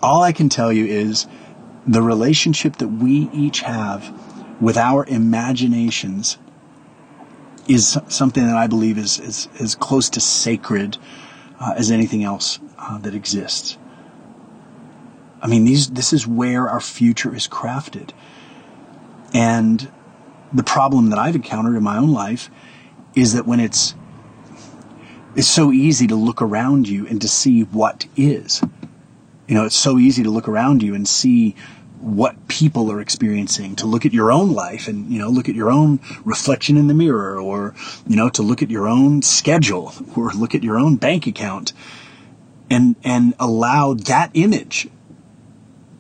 All 0.02 0.22
I 0.22 0.32
can 0.32 0.50
tell 0.50 0.72
you 0.72 0.86
is 0.86 1.28
the 1.88 2.02
relationship 2.02 2.78
that 2.78 2.88
we 2.88 3.30
each 3.34 3.62
have 3.62 4.14
with 4.62 4.78
our 4.78 5.06
imaginations 5.06 6.38
is 7.68 7.98
something 8.10 8.46
that 8.46 8.56
I 8.56 8.68
believe 8.68 8.98
is, 8.98 9.20
is 9.20 9.48
as 9.60 9.74
close 9.74 10.10
to 10.12 10.20
sacred 10.20 10.98
uh, 11.60 11.74
as 11.76 11.90
anything 11.90 12.24
else 12.24 12.60
uh, 12.78 13.00
that 13.00 13.16
exists. 13.16 13.78
I 15.42 15.48
mean, 15.48 15.66
these, 15.66 15.90
this 15.90 16.14
is 16.14 16.28
where 16.28 16.70
our 16.70 16.80
future 16.80 17.36
is 17.36 17.48
crafted. 17.48 18.12
And 19.34 19.92
the 20.54 20.64
problem 20.64 21.10
that 21.10 21.20
I've 21.20 21.36
encountered 21.36 21.76
in 21.76 21.84
my 21.84 21.98
own 21.98 22.12
life 22.12 22.50
is 23.16 23.34
that 23.34 23.48
when 23.48 23.60
it's, 23.60 23.96
it's 25.36 25.48
so 25.48 25.72
easy 25.72 26.08
to 26.08 26.16
look 26.16 26.42
around 26.42 26.88
you 26.88 27.08
and 27.08 27.22
to 27.22 27.28
see 27.28 27.62
what 27.64 28.06
is. 28.16 28.62
You 29.48 29.56
know, 29.56 29.66
it's 29.66 29.76
so 29.76 29.98
easy 29.98 30.24
to 30.24 30.30
look 30.30 30.48
around 30.48 30.84
you 30.84 30.94
and 30.94 31.08
see 31.08 31.56
what 32.00 32.48
people 32.48 32.92
are 32.92 33.00
experiencing, 33.00 33.76
to 33.76 33.86
look 33.86 34.06
at 34.06 34.14
your 34.14 34.32
own 34.32 34.54
life 34.54 34.88
and, 34.88 35.12
you 35.12 35.20
know, 35.20 35.30
look 35.30 35.50
at 35.50 35.56
your 35.56 35.70
own 35.70 36.00
reflection 36.26 36.78
in 36.78 36.88
the 36.88 36.94
mirror 36.94 37.40
or, 37.40 37.76
you 38.08 38.16
know, 38.16 38.30
to 38.30 38.42
look 38.42 38.62
at 38.62 38.70
your 38.70 38.88
own 38.88 39.22
schedule 39.22 39.94
or 40.16 40.32
look 40.32 40.56
at 40.56 40.64
your 40.64 40.78
own 40.78 40.96
bank 40.96 41.28
account 41.28 41.74
and, 42.70 42.96
and 43.04 43.34
allow 43.40 43.94
that 43.94 44.32
image 44.34 44.88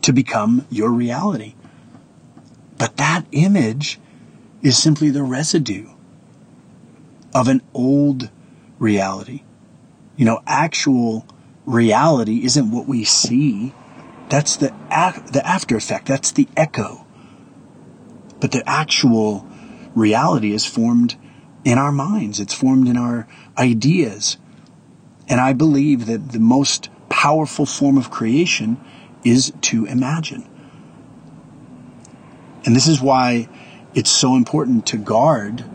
to 0.01 0.13
become 0.13 0.65
your 0.69 0.91
reality. 0.91 1.55
But 2.77 2.97
that 2.97 3.25
image 3.31 3.99
is 4.61 4.77
simply 4.77 5.09
the 5.09 5.23
residue 5.23 5.89
of 7.33 7.47
an 7.47 7.61
old 7.73 8.29
reality. 8.79 9.43
You 10.15 10.25
know, 10.25 10.41
actual 10.45 11.25
reality 11.65 12.43
isn't 12.43 12.71
what 12.71 12.87
we 12.87 13.03
see 13.03 13.73
that's 14.31 14.55
the, 14.55 14.67
the 14.69 15.41
after 15.43 15.75
effect. 15.75 16.05
That's 16.05 16.31
the 16.31 16.47
echo. 16.55 17.05
But 18.39 18.53
the 18.53 18.63
actual 18.67 19.45
reality 19.93 20.53
is 20.53 20.65
formed 20.65 21.17
in 21.65 21.77
our 21.77 21.91
minds. 21.91 22.39
It's 22.39 22.53
formed 22.53 22.87
in 22.87 22.95
our 22.95 23.27
ideas. 23.57 24.37
And 25.27 25.41
I 25.41 25.51
believe 25.51 26.05
that 26.05 26.31
the 26.31 26.39
most 26.39 26.89
powerful 27.09 27.65
form 27.65 27.97
of 27.97 28.09
creation 28.09 28.79
is 29.23 29.53
to 29.61 29.85
imagine. 29.85 30.47
And 32.65 32.75
this 32.75 32.87
is 32.87 33.01
why 33.01 33.49
it's 33.93 34.09
so 34.09 34.35
important 34.35 34.85
to 34.87 34.97
guard 34.97 35.65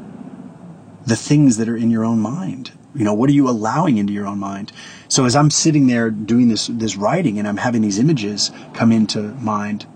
the 1.04 1.16
things 1.16 1.56
that 1.58 1.68
are 1.68 1.76
in 1.76 1.90
your 1.90 2.04
own 2.04 2.20
mind. 2.20 2.72
You 2.94 3.04
know, 3.04 3.14
what 3.14 3.28
are 3.28 3.34
you 3.34 3.48
allowing 3.48 3.98
into 3.98 4.12
your 4.12 4.26
own 4.26 4.38
mind? 4.38 4.72
So 5.08 5.24
as 5.24 5.36
I'm 5.36 5.50
sitting 5.50 5.86
there 5.86 6.10
doing 6.10 6.48
this, 6.48 6.66
this 6.68 6.96
writing 6.96 7.38
and 7.38 7.46
I'm 7.46 7.58
having 7.58 7.82
these 7.82 7.98
images 7.98 8.50
come 8.72 8.90
into 8.90 9.20
mind, 9.34 9.86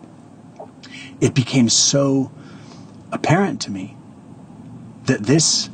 it 1.21 1.35
became 1.35 1.69
so 1.69 2.31
apparent 3.11 3.61
to 3.63 3.71
me 3.71 3.97
that 5.05 5.23
this 5.23 5.71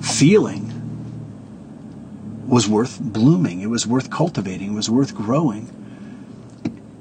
feeling 0.00 0.74
was 2.48 2.66
worth 2.66 2.98
blooming. 3.00 3.60
It 3.60 3.68
was 3.68 3.86
worth 3.86 4.10
cultivating. 4.10 4.72
It 4.72 4.76
was 4.76 4.88
worth 4.88 5.14
growing. 5.14 5.70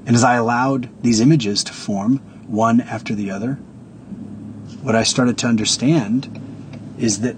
And 0.08 0.16
as 0.16 0.24
I 0.24 0.36
allowed 0.36 0.90
these 1.04 1.20
images 1.20 1.66
to 1.66 1.74
form 1.74 2.20
one 2.48 2.80
after 2.80 3.14
the 3.14 3.30
other, 3.30 3.56
what 4.82 4.96
I 4.96 5.04
started 5.04 5.38
to 5.40 5.48
understand 5.48 6.42
is 6.98 7.20
that, 7.20 7.36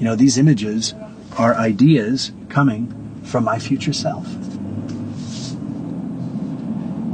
you 0.00 0.04
know, 0.04 0.16
these 0.16 0.36
images 0.36 0.94
are 1.38 1.54
ideas 1.54 2.32
coming 2.48 3.20
from 3.22 3.44
my 3.44 3.60
future 3.60 3.92
self. 3.92 4.26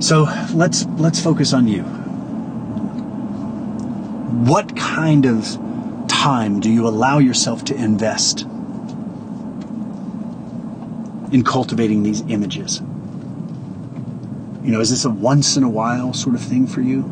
So 0.03 0.23
let's 0.55 0.87
let's 0.97 1.21
focus 1.21 1.53
on 1.53 1.69
you. 1.69 1.83
What 4.49 4.75
kind 4.75 5.27
of 5.27 5.59
time 6.09 6.61
do 6.61 6.73
you 6.73 6.89
allow 6.89 7.19
yourself 7.19 7.63
to 7.67 7.75
invest 7.75 8.47
in 11.31 11.45
cultivating 11.45 12.05
these 12.05 12.23
images? 12.23 12.81
You 14.63 14.73
know, 14.73 14.81
is 14.81 14.91
this 14.91 15.05
a 15.05 15.11
once 15.11 15.57
in 15.57 15.63
a 15.63 15.69
while 15.69 16.13
sort 16.13 16.35
of 16.35 16.43
thing 16.43 16.67
for 16.67 16.81
you? 16.81 17.05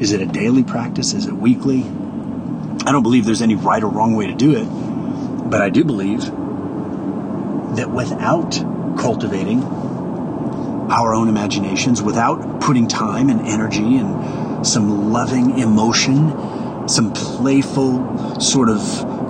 Is 0.00 0.12
it 0.12 0.20
a 0.22 0.26
daily 0.26 0.64
practice? 0.64 1.12
Is 1.12 1.26
it 1.26 1.34
weekly? 1.34 1.82
I 2.86 2.92
don't 2.92 3.02
believe 3.02 3.26
there's 3.26 3.42
any 3.42 3.54
right 3.54 3.82
or 3.82 3.90
wrong 3.90 4.14
way 4.14 4.26
to 4.26 4.34
do 4.34 4.56
it, 4.56 4.64
but 5.50 5.60
I 5.60 5.68
do 5.68 5.84
believe 5.84 6.24
that 7.76 7.90
without 7.90 8.52
cultivating 8.98 9.62
our 9.62 11.14
own 11.14 11.28
imaginations, 11.28 12.02
without 12.02 12.60
putting 12.60 12.88
time 12.88 13.28
and 13.28 13.46
energy 13.46 13.98
and 13.98 14.66
some 14.66 15.12
loving 15.12 15.58
emotion, 15.58 16.88
some 16.88 17.12
playful 17.12 18.40
sort 18.40 18.70
of, 18.70 18.80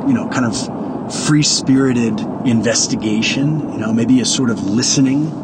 you 0.08 0.14
know, 0.14 0.28
kind 0.28 0.46
of 0.46 1.14
free 1.26 1.42
spirited 1.42 2.20
investigation, 2.46 3.72
you 3.72 3.78
know, 3.78 3.92
maybe 3.92 4.20
a 4.20 4.24
sort 4.24 4.50
of 4.50 4.62
listening 4.62 5.39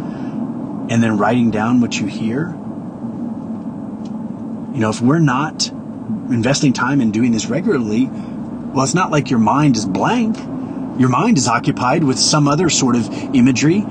and 0.88 1.02
then 1.02 1.19
writing 1.19 1.50
down 1.50 1.81
what 1.81 1.99
you 1.99 2.07
hear. 2.07 2.49
You 4.75 4.81
know, 4.83 4.90
if 4.90 5.00
we're 5.00 5.19
not 5.19 5.69
investing 5.69 6.73
time 6.73 7.00
in 7.00 7.11
doing 7.11 7.33
this 7.33 7.47
regularly, 7.47 8.07
well, 8.07 8.85
it's 8.85 8.95
not 8.95 9.11
like 9.11 9.31
your 9.31 9.38
mind 9.38 9.76
is 9.76 9.87
blank 9.87 10.37
your 10.99 11.09
mind 11.11 11.37
is 11.37 11.47
occupied 11.47 12.05
with 12.05 12.19
some 12.19 12.49
other 12.49 12.71
sort 12.71 12.97
of 12.97 13.12
imagery, 13.35 13.85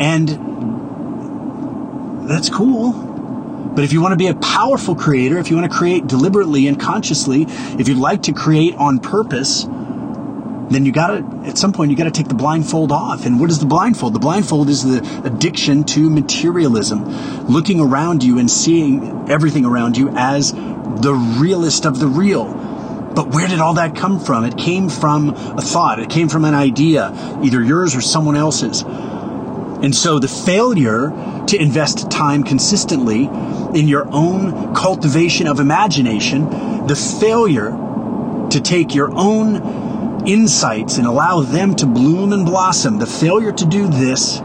and 0.00 0.28
that's 2.28 2.50
cool. 2.50 2.92
But 3.74 3.84
if 3.84 3.92
you 3.92 4.02
want 4.02 4.12
to 4.12 4.16
be 4.16 4.26
a 4.26 4.34
powerful 4.34 4.96
creator, 4.96 5.38
if 5.38 5.50
you 5.50 5.56
want 5.56 5.70
to 5.70 5.76
create 5.76 6.08
deliberately 6.08 6.66
and 6.66 6.80
consciously, 6.80 7.46
if 7.78 7.88
you'd 7.88 7.98
like 7.98 8.22
to 8.22 8.32
create 8.32 8.74
on 8.74 8.98
purpose, 8.98 9.64
then 10.74 10.86
you 10.86 10.92
gotta, 10.92 11.24
at 11.46 11.58
some 11.58 11.72
point, 11.72 11.90
you 11.90 11.96
gotta 11.96 12.10
take 12.10 12.28
the 12.28 12.34
blindfold 12.34 12.92
off. 12.92 13.26
And 13.26 13.40
what 13.40 13.50
is 13.50 13.58
the 13.58 13.66
blindfold? 13.66 14.14
The 14.14 14.18
blindfold 14.18 14.68
is 14.68 14.82
the 14.84 14.98
addiction 15.24 15.84
to 15.84 16.08
materialism, 16.08 17.04
looking 17.48 17.80
around 17.80 18.22
you 18.22 18.38
and 18.38 18.50
seeing 18.50 19.28
everything 19.30 19.64
around 19.64 19.96
you 19.96 20.10
as 20.14 20.52
the 20.52 21.14
realest 21.38 21.86
of 21.86 21.98
the 21.98 22.06
real. 22.06 22.44
But 23.14 23.28
where 23.28 23.46
did 23.46 23.60
all 23.60 23.74
that 23.74 23.94
come 23.96 24.20
from? 24.20 24.44
It 24.44 24.56
came 24.56 24.88
from 24.88 25.30
a 25.30 25.60
thought. 25.60 25.98
It 26.00 26.08
came 26.08 26.28
from 26.28 26.44
an 26.44 26.54
idea, 26.54 27.12
either 27.42 27.62
yours 27.62 27.94
or 27.94 28.00
someone 28.00 28.36
else's. 28.36 28.82
And 28.82 29.94
so 29.94 30.18
the 30.18 30.28
failure 30.28 31.10
to 31.48 31.60
invest 31.60 32.10
time 32.10 32.44
consistently 32.44 33.24
in 33.74 33.88
your 33.88 34.06
own 34.12 34.74
cultivation 34.74 35.46
of 35.46 35.60
imagination, 35.60 36.86
the 36.86 36.94
failure 36.94 37.70
to 38.50 38.60
take 38.60 38.94
your 38.94 39.10
own 39.12 39.81
insights 40.26 40.98
and 40.98 41.06
allow 41.06 41.40
them 41.40 41.74
to 41.76 41.86
bloom 41.86 42.32
and 42.32 42.44
blossom, 42.46 42.98
the 42.98 43.06
failure 43.06 43.52
to 43.52 43.66
do 43.66 43.88
this 43.88 44.40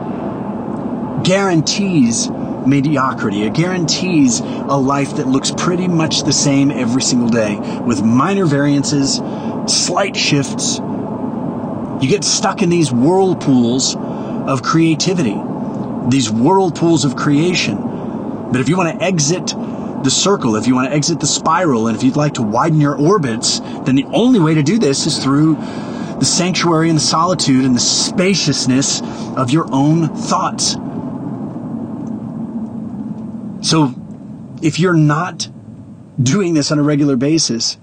guarantees 1.23 2.29
mediocrity. 2.65 3.43
It 3.43 3.53
guarantees 3.53 4.39
a 4.39 4.77
life 4.77 5.15
that 5.17 5.27
looks 5.27 5.51
pretty 5.51 5.87
much 5.87 6.23
the 6.23 6.33
same 6.33 6.71
every 6.71 7.01
single 7.01 7.29
day 7.29 7.57
with 7.85 8.03
minor 8.03 8.45
variances, 8.45 9.21
slight 9.67 10.15
shifts. 10.15 10.77
You 10.77 12.07
get 12.07 12.23
stuck 12.23 12.61
in 12.61 12.69
these 12.69 12.91
whirlpools 12.91 13.95
of 13.95 14.61
creativity, 14.61 15.35
these 16.09 16.29
whirlpools 16.29 17.05
of 17.05 17.15
creation. 17.15 17.77
But 18.51 18.61
if 18.61 18.69
you 18.69 18.77
want 18.77 18.97
to 18.97 19.05
exit 19.05 19.53
the 20.07 20.11
circle, 20.11 20.55
if 20.55 20.67
you 20.67 20.73
want 20.73 20.89
to 20.89 20.95
exit 20.95 21.19
the 21.19 21.27
spiral, 21.27 21.87
and 21.87 21.97
if 21.97 22.01
you'd 22.01 22.15
like 22.15 22.35
to 22.35 22.41
widen 22.41 22.79
your 22.79 22.95
orbits, 22.95 23.59
then 23.83 23.95
the 23.95 24.05
only 24.05 24.39
way 24.39 24.53
to 24.53 24.63
do 24.63 24.79
this 24.79 25.05
is 25.05 25.21
through 25.21 25.55
the 25.55 26.23
sanctuary 26.23 26.87
and 26.87 26.97
the 26.97 27.03
solitude 27.03 27.65
and 27.65 27.75
the 27.75 27.81
spaciousness 27.81 29.01
of 29.35 29.51
your 29.51 29.67
own 29.69 30.07
thoughts. 30.15 30.77
So, 33.67 33.93
if 34.61 34.79
you're 34.79 34.93
not 34.93 35.49
doing 36.23 36.53
this 36.53 36.71
on 36.71 36.79
a 36.79 36.83
regular 36.83 37.17
basis, 37.17 37.77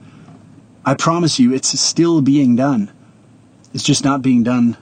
I 0.82 0.94
promise 0.94 1.38
you 1.38 1.52
it's 1.52 1.78
still 1.78 2.22
being 2.22 2.56
done. 2.56 2.90
It's 3.74 3.84
just 3.84 4.02
not 4.02 4.22
being 4.22 4.42
done 4.42 4.78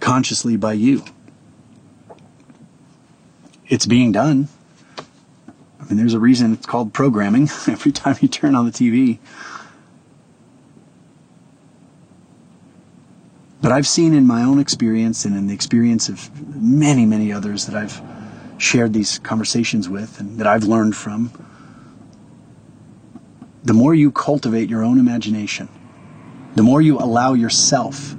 consciously 0.00 0.56
by 0.56 0.72
you. 0.72 1.04
It's 3.68 3.86
being 3.86 4.10
done. 4.10 4.48
Mean, 5.90 5.98
there's 5.98 6.14
a 6.14 6.20
reason 6.20 6.52
it's 6.52 6.66
called 6.66 6.92
programming 6.92 7.48
every 7.66 7.90
time 7.90 8.16
you 8.20 8.28
turn 8.28 8.54
on 8.54 8.64
the 8.64 8.70
TV. 8.70 9.18
But 13.60 13.72
I've 13.72 13.88
seen 13.88 14.14
in 14.14 14.24
my 14.24 14.42
own 14.42 14.60
experience 14.60 15.24
and 15.24 15.36
in 15.36 15.48
the 15.48 15.54
experience 15.54 16.08
of 16.08 16.56
many, 16.56 17.04
many 17.04 17.32
others 17.32 17.66
that 17.66 17.74
I've 17.74 18.00
shared 18.56 18.92
these 18.92 19.18
conversations 19.18 19.88
with 19.88 20.20
and 20.20 20.38
that 20.38 20.46
I've 20.46 20.64
learned 20.64 20.94
from, 20.94 21.32
the 23.64 23.74
more 23.74 23.92
you 23.92 24.12
cultivate 24.12 24.70
your 24.70 24.84
own 24.84 24.98
imagination, 24.98 25.68
the 26.54 26.62
more 26.62 26.80
you 26.80 26.98
allow 26.98 27.34
yourself 27.34 28.14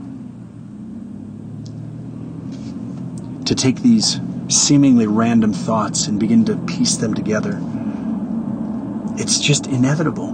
to 3.45 3.55
take 3.55 3.81
these 3.81 4.19
seemingly 4.51 5.07
random 5.07 5.53
thoughts 5.53 6.07
and 6.07 6.19
begin 6.19 6.45
to 6.45 6.55
piece 6.57 6.97
them 6.97 7.13
together. 7.13 7.59
It's 9.17 9.39
just 9.39 9.67
inevitable 9.67 10.31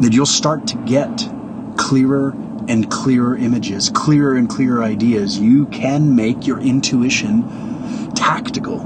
that 0.00 0.12
you'll 0.12 0.26
start 0.26 0.66
to 0.68 0.76
get 0.78 1.28
clearer 1.76 2.30
and 2.68 2.90
clearer 2.90 3.36
images, 3.36 3.90
clearer 3.90 4.36
and 4.36 4.48
clearer 4.48 4.82
ideas. 4.82 5.38
You 5.38 5.66
can 5.66 6.14
make 6.14 6.46
your 6.46 6.60
intuition 6.60 8.12
tactical. 8.14 8.80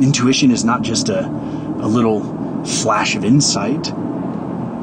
Intuition 0.00 0.50
is 0.50 0.64
not 0.64 0.82
just 0.82 1.08
a, 1.08 1.26
a 1.26 1.88
little 1.88 2.64
flash 2.64 3.14
of 3.14 3.24
insight. 3.24 3.88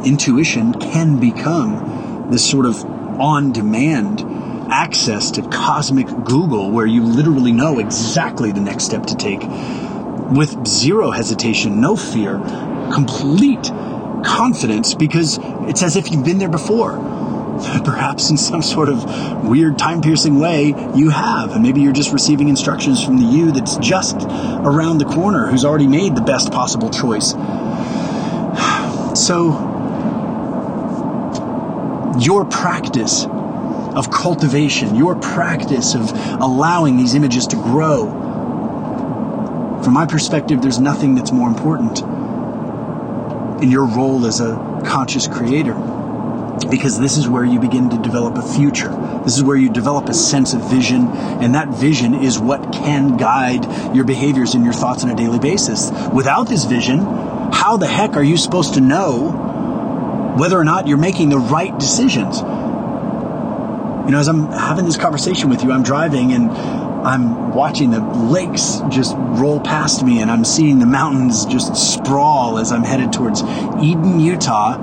Intuition 0.06 0.74
can 0.74 1.20
become 1.20 2.28
this 2.30 2.48
sort 2.50 2.66
of 2.66 2.84
on 3.20 3.52
demand 3.52 4.33
access 4.74 5.30
to 5.30 5.44
cosmic 5.50 6.08
Google 6.08 6.72
where 6.72 6.88
you 6.88 7.04
literally 7.04 7.52
know 7.52 7.78
exactly 7.78 8.52
the 8.52 8.60
next 8.60 8.86
step 8.86 9.06
to 9.06 9.16
take 9.16 9.42
with 10.32 10.66
zero 10.66 11.12
hesitation, 11.12 11.80
no 11.80 11.96
fear, 11.96 12.40
complete 12.92 13.72
confidence 14.26 14.96
because 14.96 15.38
it's 15.70 15.84
as 15.84 15.96
if 15.96 16.12
you've 16.12 16.26
been 16.26 16.40
there 16.40 16.50
before. 16.50 16.94
Perhaps 17.86 18.32
in 18.32 18.38
some 18.38 18.64
sort 18.64 18.90
of 18.90 19.48
weird 19.48 19.78
time 19.78 20.02
piercing 20.02 20.40
way 20.40 20.74
you 20.96 21.12
have, 21.12 21.54
and 21.54 21.62
maybe 21.62 21.82
you're 21.82 21.94
just 21.94 22.12
receiving 22.12 22.50
instructions 22.50 23.04
from 23.04 23.20
the 23.20 23.26
you 23.26 23.52
that's 23.52 23.78
just 23.78 24.16
around 24.24 24.98
the 24.98 25.06
corner 25.06 25.46
who's 25.46 25.64
already 25.64 25.88
made 25.88 26.16
the 26.16 26.22
best 26.22 26.52
possible 26.52 26.90
choice. 26.90 27.34
So, 29.14 29.52
your 32.20 32.46
practice 32.46 33.28
of 33.96 34.12
cultivation, 34.12 34.96
your 34.96 35.16
practice 35.16 35.96
of 35.96 36.12
allowing 36.42 36.98
these 36.98 37.16
images 37.16 37.48
to 37.48 37.56
grow. 37.56 38.22
From 39.84 39.94
my 39.94 40.06
perspective, 40.06 40.62
there's 40.62 40.80
nothing 40.80 41.16
that's 41.16 41.32
more 41.32 41.48
important 41.48 42.00
in 43.62 43.72
your 43.72 43.86
role 43.86 44.26
as 44.26 44.40
a 44.42 44.82
conscious 44.86 45.28
creator 45.28 45.74
because 46.70 47.00
this 47.00 47.18
is 47.18 47.28
where 47.28 47.44
you 47.44 47.60
begin 47.60 47.90
to 47.90 47.98
develop 47.98 48.38
a 48.38 48.42
future. 48.42 48.90
This 49.24 49.38
is 49.38 49.44
where 49.44 49.58
you 49.58 49.70
develop 49.72 50.10
a 50.10 50.14
sense 50.14 50.54
of 50.54 50.70
vision, 50.70 51.08
and 51.08 51.56
that 51.56 51.70
vision 51.70 52.14
is 52.14 52.40
what 52.40 52.72
can 52.72 53.18
guide 53.18 53.96
your 53.96 54.06
behaviors 54.06 54.54
and 54.54 54.64
your 54.64 54.74
thoughts 54.74 55.04
on 55.04 55.10
a 55.10 55.16
daily 55.16 55.40
basis. 55.40 55.92
Without 56.14 56.48
this 56.48 56.66
vision, 56.66 57.00
how 57.00 57.78
the 57.78 57.88
heck 57.88 58.16
are 58.16 58.24
you 58.24 58.38
supposed 58.38 58.76
to 58.76 58.82
know 58.82 60.36
whether 60.38 60.58
or 60.58 60.64
not 60.64 60.88
you're 60.88 60.98
making 60.98 61.30
the 61.30 61.40
right 61.40 61.78
decisions? 61.80 62.42
You 64.06 64.12
know, 64.12 64.20
as 64.20 64.28
I'm 64.28 64.52
having 64.52 64.86
this 64.86 64.98
conversation 64.98 65.50
with 65.50 65.64
you, 65.64 65.72
I'm 65.72 65.84
driving 65.84 66.34
and 66.34 66.52
I'm 66.52 67.54
watching 67.54 67.92
the 67.92 68.02
lakes 68.02 68.82
just 68.90 69.16
roll 69.18 69.62
past 69.62 70.04
me 70.04 70.22
and 70.22 70.30
I'm 70.30 70.44
seeing 70.44 70.80
the 70.80 70.86
mountains 70.86 71.46
just 71.46 71.76
sprawl 71.76 72.58
as 72.58 72.72
I'm 72.72 72.84
headed 72.84 73.14
towards 73.14 73.42
Eden, 73.82 74.20
Utah. 74.20 74.78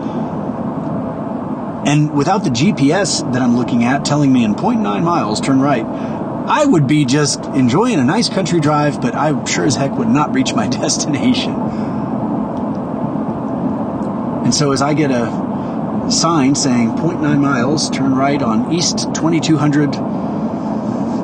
And 1.86 2.14
without 2.14 2.44
the 2.44 2.50
GPS 2.50 3.30
that 3.32 3.42
I'm 3.42 3.56
looking 3.56 3.84
at 3.84 4.04
telling 4.04 4.32
me 4.32 4.44
in 4.44 4.54
0.9 4.54 5.02
miles, 5.02 5.40
turn 5.40 5.60
right, 5.60 5.84
I 5.84 6.64
would 6.64 6.86
be 6.86 7.04
just 7.04 7.44
enjoying 7.44 7.98
a 7.98 8.04
nice 8.04 8.28
country 8.28 8.60
drive, 8.60 9.00
but 9.00 9.14
I 9.14 9.44
sure 9.44 9.66
as 9.66 9.76
heck 9.76 9.92
would 9.92 10.08
not 10.08 10.34
reach 10.34 10.54
my 10.54 10.66
destination. 10.80 11.54
And 14.44 14.54
so 14.54 14.72
as 14.72 14.82
I 14.82 14.94
get 14.94 15.10
a 15.10 15.49
sign 16.10 16.54
saying 16.54 16.90
0.9 16.96 17.40
miles, 17.40 17.88
turn 17.90 18.14
right 18.14 18.42
on 18.42 18.72
East 18.72 19.14
2200. 19.14 19.94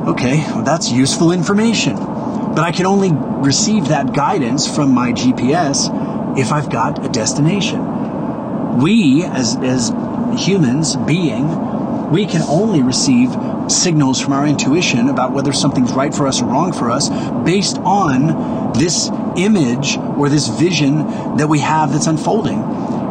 Okay, 0.09 0.39
well, 0.53 0.63
that's 0.63 0.91
useful 0.91 1.33
information. 1.33 1.97
But 1.97 2.61
I 2.61 2.73
can 2.73 2.87
only 2.87 3.11
receive 3.13 3.89
that 3.89 4.15
guidance 4.15 4.73
from 4.73 4.93
my 4.95 5.13
GPS 5.13 6.39
if 6.39 6.53
I've 6.53 6.71
got 6.71 7.05
a 7.05 7.09
destination. 7.09 8.79
We, 8.79 9.25
as, 9.25 9.57
as 9.57 9.91
humans, 10.39 10.97
being, 10.97 12.11
we 12.11 12.27
can 12.27 12.43
only 12.43 12.83
receive 12.83 13.31
signals 13.69 14.21
from 14.21 14.33
our 14.33 14.47
intuition 14.47 15.09
about 15.09 15.33
whether 15.33 15.53
something's 15.53 15.93
right 15.93 16.15
for 16.15 16.27
us 16.27 16.41
or 16.41 16.47
wrong 16.47 16.73
for 16.73 16.91
us 16.91 17.09
based 17.45 17.79
on 17.79 18.73
this 18.75 19.11
image 19.37 19.97
or 20.17 20.29
this 20.29 20.47
vision 20.49 21.37
that 21.37 21.49
we 21.49 21.59
have 21.59 21.93
that's 21.93 22.07
unfolding. 22.07 22.63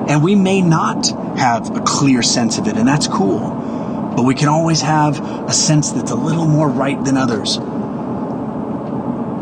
And 0.07 0.23
we 0.23 0.35
may 0.35 0.61
not 0.61 1.07
have 1.37 1.75
a 1.75 1.81
clear 1.81 2.21
sense 2.21 2.57
of 2.57 2.67
it, 2.67 2.77
and 2.77 2.87
that's 2.87 3.07
cool. 3.07 4.13
But 4.15 4.23
we 4.23 4.35
can 4.35 4.47
always 4.47 4.81
have 4.81 5.19
a 5.49 5.53
sense 5.53 5.91
that's 5.91 6.11
a 6.11 6.15
little 6.15 6.45
more 6.45 6.69
right 6.69 7.03
than 7.03 7.17
others. 7.17 7.57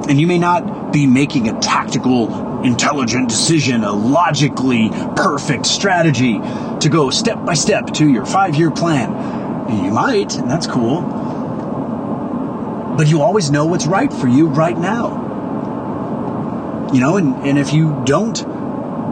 And 0.09 0.19
you 0.19 0.27
may 0.27 0.37
not 0.37 0.91
be 0.91 1.05
making 1.05 1.49
a 1.49 1.59
tactical, 1.59 2.61
intelligent 2.63 3.29
decision, 3.29 3.83
a 3.83 3.91
logically 3.91 4.89
perfect 5.15 5.65
strategy 5.65 6.39
to 6.79 6.89
go 6.89 7.09
step 7.09 7.43
by 7.45 7.53
step 7.53 7.87
to 7.93 8.07
your 8.09 8.25
five 8.25 8.55
year 8.55 8.71
plan. 8.71 9.11
You 9.69 9.91
might, 9.91 10.35
and 10.35 10.49
that's 10.49 10.67
cool. 10.67 11.01
But 12.97 13.07
you 13.07 13.21
always 13.21 13.49
know 13.51 13.65
what's 13.65 13.85
right 13.85 14.13
for 14.13 14.27
you 14.27 14.47
right 14.47 14.77
now. 14.77 15.21
You 16.93 16.99
know, 16.99 17.17
and, 17.17 17.35
and 17.47 17.57
if 17.57 17.73
you 17.73 18.01
don't 18.05 18.37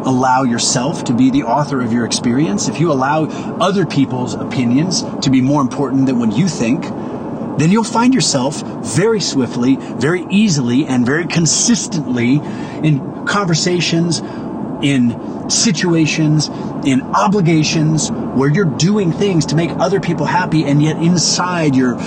allow 0.04 0.44
yourself 0.44 1.04
to 1.06 1.14
be 1.14 1.30
the 1.30 1.44
author 1.44 1.82
of 1.82 1.94
your 1.94 2.06
experience, 2.06 2.68
if 2.68 2.80
you 2.80 2.92
allow 2.92 3.26
other 3.60 3.86
people's 3.86 4.34
opinions 4.34 5.04
to 5.22 5.30
be 5.30 5.42
more 5.42 5.62
important 5.62 6.06
than 6.06 6.20
what 6.20 6.36
you 6.38 6.48
think, 6.48 6.84
then 7.58 7.70
you'll 7.70 7.84
find 7.84 8.14
yourself 8.14 8.62
very 8.84 9.20
swiftly, 9.20 9.76
very 9.76 10.26
easily, 10.30 10.88
and 10.88 11.06
very 11.06 11.28
consistently 11.28 12.36
in 12.84 13.26
conversations, 13.28 14.20
in 14.82 15.50
situations, 15.50 16.48
in 16.86 17.02
obligations 17.02 18.10
where 18.10 18.50
you're 18.50 18.66
doing 18.66 19.12
things 19.12 19.48
to 19.48 19.56
make 19.56 19.70
other 19.72 20.00
people 20.00 20.26
happy, 20.26 20.66
and 20.66 20.82
yet 20.82 20.98
inside 20.98 21.76
your 21.76 22.02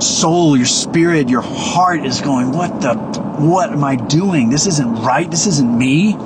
soul, 0.00 0.56
your 0.56 0.66
spirit, 0.66 1.28
your 1.28 1.42
heart 1.42 2.04
is 2.04 2.20
going, 2.20 2.52
What 2.52 2.80
the, 2.80 2.94
what 3.38 3.70
am 3.70 3.84
I 3.84 3.96
doing? 3.96 4.50
This 4.50 4.66
isn't 4.66 4.96
right. 4.96 5.30
This 5.30 5.46
isn't 5.46 5.78
me. 5.78 6.16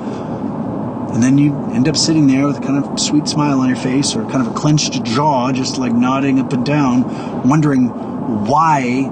And 1.13 1.21
then 1.21 1.37
you 1.37 1.55
end 1.71 1.87
up 1.87 1.95
sitting 1.95 2.25
there 2.25 2.47
with 2.47 2.57
a 2.57 2.61
kind 2.61 2.83
of 2.83 2.99
sweet 2.99 3.27
smile 3.27 3.59
on 3.59 3.67
your 3.67 3.77
face 3.77 4.15
or 4.15 4.23
kind 4.29 4.45
of 4.45 4.47
a 4.47 4.53
clenched 4.55 5.03
jaw, 5.03 5.51
just 5.51 5.77
like 5.77 5.93
nodding 5.93 6.39
up 6.39 6.51
and 6.53 6.65
down, 6.65 7.47
wondering 7.47 7.87
why 8.47 9.09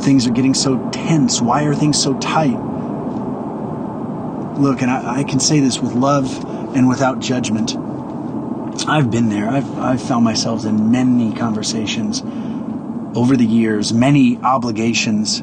things 0.00 0.26
are 0.28 0.30
getting 0.30 0.54
so 0.54 0.78
tense. 0.90 1.40
Why 1.40 1.64
are 1.64 1.74
things 1.74 2.00
so 2.00 2.16
tight? 2.18 2.56
Look, 4.58 4.80
and 4.80 4.90
I, 4.90 5.20
I 5.20 5.24
can 5.24 5.40
say 5.40 5.58
this 5.58 5.80
with 5.80 5.92
love 5.92 6.44
and 6.76 6.88
without 6.88 7.18
judgment. 7.18 7.76
I've 8.88 9.10
been 9.10 9.28
there. 9.28 9.48
I've, 9.48 9.78
I've 9.78 10.02
found 10.02 10.24
myself 10.24 10.64
in 10.64 10.90
many 10.90 11.34
conversations 11.34 12.22
over 13.16 13.36
the 13.36 13.44
years, 13.44 13.92
many 13.92 14.38
obligations 14.38 15.42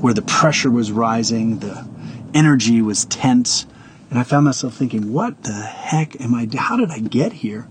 where 0.00 0.14
the 0.14 0.22
pressure 0.22 0.70
was 0.70 0.92
rising, 0.92 1.58
the 1.58 1.86
energy 2.34 2.80
was 2.82 3.04
tense, 3.06 3.66
and 4.14 4.20
I 4.20 4.22
found 4.22 4.44
myself 4.44 4.76
thinking, 4.76 5.12
what 5.12 5.42
the 5.42 5.54
heck 5.54 6.20
am 6.20 6.36
I, 6.36 6.48
how 6.56 6.76
did 6.76 6.92
I 6.92 7.00
get 7.00 7.32
here? 7.32 7.66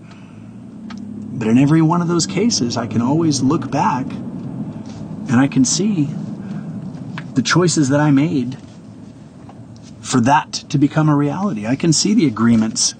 But 1.08 1.48
in 1.48 1.56
every 1.56 1.80
one 1.80 2.02
of 2.02 2.08
those 2.08 2.26
cases, 2.26 2.76
I 2.76 2.86
can 2.86 3.00
always 3.00 3.40
look 3.40 3.70
back 3.70 4.04
and 4.04 5.36
I 5.36 5.48
can 5.48 5.64
see 5.64 6.10
the 7.32 7.40
choices 7.40 7.88
that 7.88 7.98
I 7.98 8.10
made 8.10 8.58
for 10.02 10.20
that 10.20 10.52
to 10.68 10.76
become 10.76 11.08
a 11.08 11.16
reality. 11.16 11.66
I 11.66 11.76
can 11.76 11.94
see 11.94 12.12
the 12.12 12.26
agreements 12.26 12.94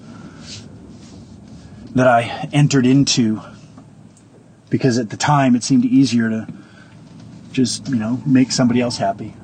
that 1.93 2.07
I 2.07 2.49
entered 2.51 2.87
into 2.87 3.41
because 4.71 4.97
at 4.97 5.11
the 5.11 5.17
time 5.17 5.55
it 5.55 5.63
seemed 5.63 5.85
easier 5.85 6.31
to 6.31 6.47
just, 7.51 7.89
you 7.89 7.97
know, 7.97 8.23
make 8.25 8.51
somebody 8.51 8.81
else 8.81 8.97
happy. 8.97 9.35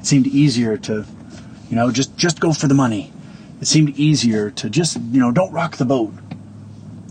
It 0.00 0.06
seemed 0.06 0.28
easier 0.28 0.78
to, 0.78 1.04
you 1.68 1.76
know, 1.76 1.90
just 1.90 2.16
just 2.16 2.40
go 2.40 2.54
for 2.54 2.68
the 2.68 2.74
money. 2.74 3.12
It 3.60 3.66
seemed 3.66 3.98
easier 3.98 4.50
to 4.52 4.70
just, 4.70 5.00
you 5.00 5.20
know, 5.20 5.32
don't 5.32 5.52
rock 5.52 5.76
the 5.76 5.84
boat. 5.84 6.14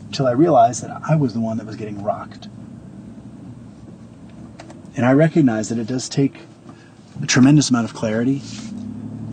Until 0.08 0.28
I 0.28 0.32
realized 0.32 0.82
that 0.84 1.02
I 1.08 1.16
was 1.16 1.34
the 1.34 1.42
one 1.42 1.58
that 1.58 1.66
was 1.66 1.76
getting 1.76 2.02
rocked. 2.02 2.48
And 4.96 5.06
I 5.06 5.12
recognize 5.12 5.70
that 5.70 5.78
it 5.78 5.88
does 5.88 6.08
take 6.08 6.40
a 7.22 7.26
tremendous 7.26 7.70
amount 7.70 7.86
of 7.86 7.94
clarity. 7.94 8.42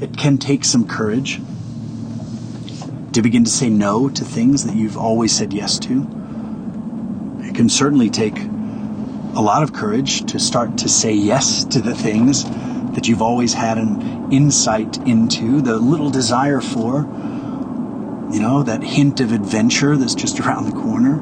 It 0.01 0.17
can 0.17 0.39
take 0.39 0.65
some 0.65 0.87
courage 0.87 1.41
to 3.13 3.23
begin 3.23 3.45
to 3.45 3.51
say 3.51 3.71
no 3.71 4.09
to 4.09 4.25
things 4.25 4.65
that 4.65 4.75
you've 4.75 4.97
always 4.99 5.33
said 5.33 5.53
yes 5.53 5.79
to. 5.79 6.03
It 7.41 7.55
can 7.55 7.69
certainly 7.69 8.11
take 8.11 8.37
a 9.37 9.41
lot 9.41 9.63
of 9.63 9.73
courage 9.73 10.27
to 10.33 10.41
start 10.41 10.79
to 10.79 10.89
say 10.89 11.13
yes 11.13 11.65
to 11.65 11.81
the 11.81 11.95
things 11.95 12.45
that 12.95 13.09
you've 13.09 13.23
always 13.23 13.55
had 13.55 13.79
an 13.79 14.33
insight 14.33 14.97
into, 15.07 15.61
the 15.61 15.77
little 15.79 16.11
desire 16.11 16.61
for, 16.61 17.01
you 18.33 18.41
know, 18.41 18.63
that 18.63 18.83
hint 18.83 19.21
of 19.21 19.33
adventure 19.33 19.97
that's 19.97 20.15
just 20.15 20.41
around 20.41 20.67
the 20.67 20.73
corner, 20.73 21.17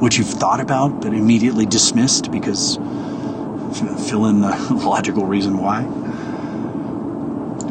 which 0.00 0.18
you've 0.18 0.28
thought 0.28 0.60
about 0.60 1.00
but 1.00 1.12
immediately 1.12 1.66
dismissed 1.66 2.30
because 2.30 2.76
fill 4.08 4.26
in 4.26 4.40
the 4.40 4.56
logical 4.84 5.26
reason 5.26 5.58
why. 5.58 5.86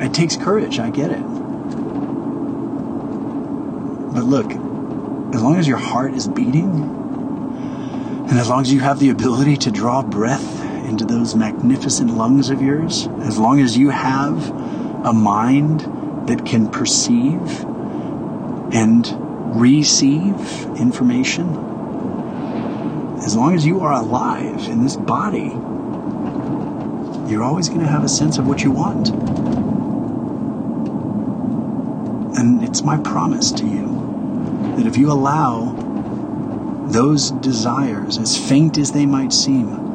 It 0.03 0.13
takes 0.13 0.37
courage, 0.37 0.79
I 0.79 0.89
get 0.89 1.11
it. 1.11 1.21
But 4.13 4.23
look, 4.23 4.51
as 5.33 5.43
long 5.43 5.57
as 5.57 5.67
your 5.67 5.77
heart 5.77 6.13
is 6.13 6.27
beating, 6.27 6.95
and 8.29 8.39
as 8.39 8.49
long 8.49 8.61
as 8.61 8.71
you 8.71 8.79
have 8.79 8.99
the 8.99 9.09
ability 9.09 9.57
to 9.57 9.71
draw 9.71 10.01
breath 10.01 10.58
into 10.89 11.05
those 11.05 11.35
magnificent 11.35 12.17
lungs 12.17 12.49
of 12.49 12.61
yours, 12.61 13.07
as 13.21 13.37
long 13.37 13.61
as 13.61 13.77
you 13.77 13.89
have 13.89 14.49
a 15.05 15.13
mind 15.13 15.81
that 16.27 16.45
can 16.45 16.67
perceive 16.67 17.63
and 18.73 19.07
receive 19.55 20.35
information, 20.77 21.47
as 23.23 23.35
long 23.35 23.53
as 23.53 23.65
you 23.65 23.81
are 23.81 23.93
alive 23.93 24.67
in 24.67 24.83
this 24.83 24.97
body, 24.97 25.53
you're 27.31 27.43
always 27.43 27.69
going 27.69 27.81
to 27.81 27.87
have 27.87 28.03
a 28.03 28.09
sense 28.09 28.39
of 28.39 28.47
what 28.47 28.63
you 28.63 28.71
want. 28.71 29.09
And 32.37 32.63
it's 32.63 32.81
my 32.81 32.97
promise 32.97 33.51
to 33.51 33.65
you 33.65 34.73
that 34.77 34.87
if 34.87 34.97
you 34.97 35.11
allow 35.11 35.75
those 36.87 37.29
desires, 37.31 38.17
as 38.17 38.35
faint 38.35 38.79
as 38.79 38.91
they 38.91 39.05
might 39.05 39.31
seem, 39.31 39.88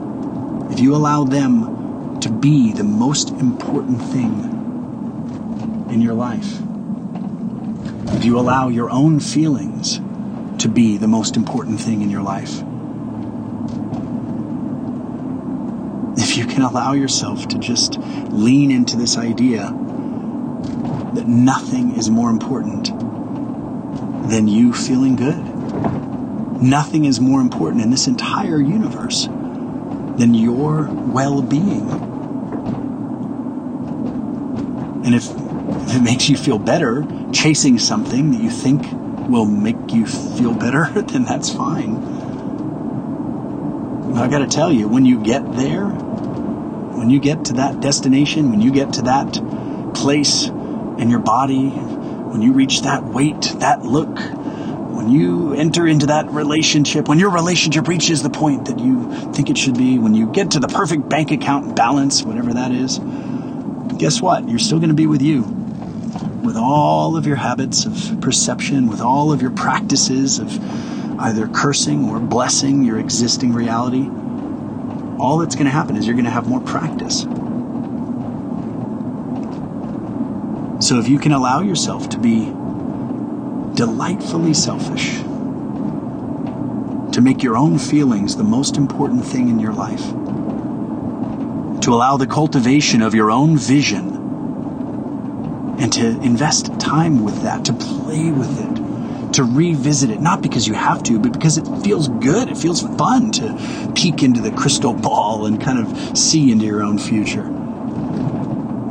if 0.75 0.81
you 0.81 0.97
allow 0.97 1.23
them 1.23 2.19
to 2.19 2.29
be 2.29 2.73
the 2.73 2.83
most 2.83 3.31
important 3.31 4.03
thing 4.03 5.87
in 5.89 6.01
your 6.01 6.15
life, 6.15 6.59
if 8.17 8.25
you 8.25 8.37
allow 8.41 8.67
your 8.67 8.91
own 8.91 9.21
feelings 9.21 10.01
to 10.59 10.69
be 10.69 10.97
the 10.97 11.07
most 11.07 11.37
important 11.37 11.81
thing 11.81 12.03
in 12.03 12.11
your 12.11 12.23
life, 12.23 12.59
if 16.19 16.37
you 16.37 16.45
can 16.45 16.63
allow 16.63 16.93
yourself 16.93 17.47
to 17.47 17.59
just 17.59 17.97
lean 18.31 18.73
into 18.73 18.97
this 18.97 19.17
idea 19.17 19.67
that 21.13 21.29
nothing 21.29 21.97
is 21.97 22.11
more 22.11 22.31
important 22.31 22.87
than 24.29 24.49
you 24.49 24.73
feeling 24.73 25.15
good. 25.15 25.41
Nothing 26.61 27.05
is 27.05 27.21
more 27.21 27.41
important 27.41 27.81
in 27.81 27.91
this 27.91 28.09
entire 28.09 28.59
universe 28.59 29.29
than 30.17 30.35
your 30.35 30.89
well 30.91 31.43
being. 31.43 31.89
And 35.05 35.15
if, 35.15 35.29
if 35.89 35.97
it 35.97 36.03
makes 36.03 36.29
you 36.29 36.37
feel 36.37 36.59
better 36.59 37.07
chasing 37.33 37.79
something 37.79 38.31
that 38.31 38.41
you 38.41 38.51
think 38.51 38.87
will 39.29 39.45
make 39.45 39.93
you 39.93 40.07
feel 40.07 40.55
better, 40.55 40.87
then 40.95 41.25
that's 41.25 41.51
fine. 41.51 42.15
I 44.17 44.29
got 44.29 44.39
to 44.39 44.47
tell 44.47 44.73
you, 44.73 44.89
when 44.89 45.05
you 45.05 45.23
get 45.23 45.57
there, 45.57 45.87
when 45.87 47.11
you 47.11 47.19
get 47.19 47.47
to 47.47 47.55
that 47.55 47.81
destination, 47.81 48.51
when 48.51 48.61
you 48.61 48.71
get 48.71 48.93
to 48.95 49.03
that 49.03 49.33
place 49.95 50.47
in 50.47 51.11
your 51.11 51.19
body, 51.19 51.69
when 51.69 52.41
you 52.41 52.53
reach 52.53 52.83
that 52.83 53.05
weight, 53.05 53.43
that 53.59 53.83
look, 53.83 54.17
when 54.95 55.11
you 55.11 55.53
enter 55.55 55.87
into 55.87 56.07
that 56.07 56.31
relationship, 56.31 57.09
when 57.09 57.19
your 57.19 57.31
relationship 57.31 57.89
reaches 57.89 58.23
the 58.23 58.31
point 58.31 58.67
that 58.67 58.79
you 58.79 59.11
think 59.33 59.51
it 59.51 59.59
should 59.59 59.77
be, 59.77 59.99
when 59.99 60.15
you 60.15 60.31
get 60.33 60.53
to 60.53 60.61
the 60.61 60.69
perfect 60.69 61.09
bank 61.09 61.31
account 61.31 61.75
balance, 61.75 62.23
whatever 62.23 62.55
that 62.55 62.71
is, 62.71 62.99
guess 63.99 64.23
what? 64.23 64.49
You're 64.49 64.59
still 64.59 64.79
going 64.79 64.91
to 64.91 64.95
be 64.95 65.07
with 65.07 65.23
you. 65.23 65.43
With 66.43 66.57
all 66.57 67.17
of 67.17 67.27
your 67.27 67.37
habits 67.37 67.87
of 67.87 68.21
perception, 68.21 68.87
with 68.87 69.01
all 69.01 69.33
of 69.33 69.43
your 69.43 69.51
practices 69.51 70.39
of 70.39 70.49
either 71.21 71.49
cursing 71.49 72.09
or 72.09 72.21
blessing 72.21 72.85
your 72.85 72.99
existing 72.99 73.53
reality, 73.53 74.09
all 75.19 75.39
that's 75.39 75.55
going 75.55 75.67
to 75.67 75.73
happen 75.73 75.97
is 75.97 76.07
you're 76.07 76.15
going 76.15 76.25
to 76.25 76.31
have 76.31 76.49
more 76.49 76.61
practice. 76.61 77.23
So 80.87 80.99
if 80.99 81.09
you 81.09 81.19
can 81.19 81.33
allow 81.33 81.63
yourself 81.63 82.11
to 82.11 82.19
be 82.19 82.53
delightfully 83.75 84.55
selfish, 84.55 85.19
to 87.13 87.21
make 87.21 87.43
your 87.43 87.57
own 87.57 87.79
feelings 87.79 88.37
the 88.37 88.45
most 88.45 88.77
important 88.77 89.25
thing 89.25 89.49
in 89.49 89.59
your 89.59 89.73
life, 89.73 90.11
to 91.81 91.93
allow 91.93 92.17
the 92.17 92.27
cultivation 92.27 93.03
of 93.03 93.15
your 93.15 93.31
own 93.31 93.57
vision, 93.57 94.23
and 95.79 95.93
to 95.93 96.07
invest 96.23 96.79
time 96.79 97.25
with 97.25 97.43
that, 97.43 97.65
to 97.65 97.73
play 97.73 98.31
with 98.31 98.59
it, 98.61 99.33
to 99.33 99.43
revisit 99.43 100.11
it, 100.11 100.21
not 100.21 100.41
because 100.41 100.69
you 100.69 100.75
have 100.75 101.03
to, 101.03 101.19
but 101.19 101.33
because 101.33 101.59
it 101.59 101.67
feels 101.83 102.07
good. 102.09 102.49
It 102.49 102.57
feels 102.57 102.83
fun 102.97 103.33
to 103.33 103.93
peek 103.95 104.23
into 104.23 104.41
the 104.41 104.53
crystal 104.53 104.95
ball 104.95 105.47
and 105.47 105.61
kind 105.61 105.81
of 105.81 106.17
see 106.17 106.53
into 106.53 106.65
your 106.65 106.83
own 106.83 106.99
future. 106.99 107.64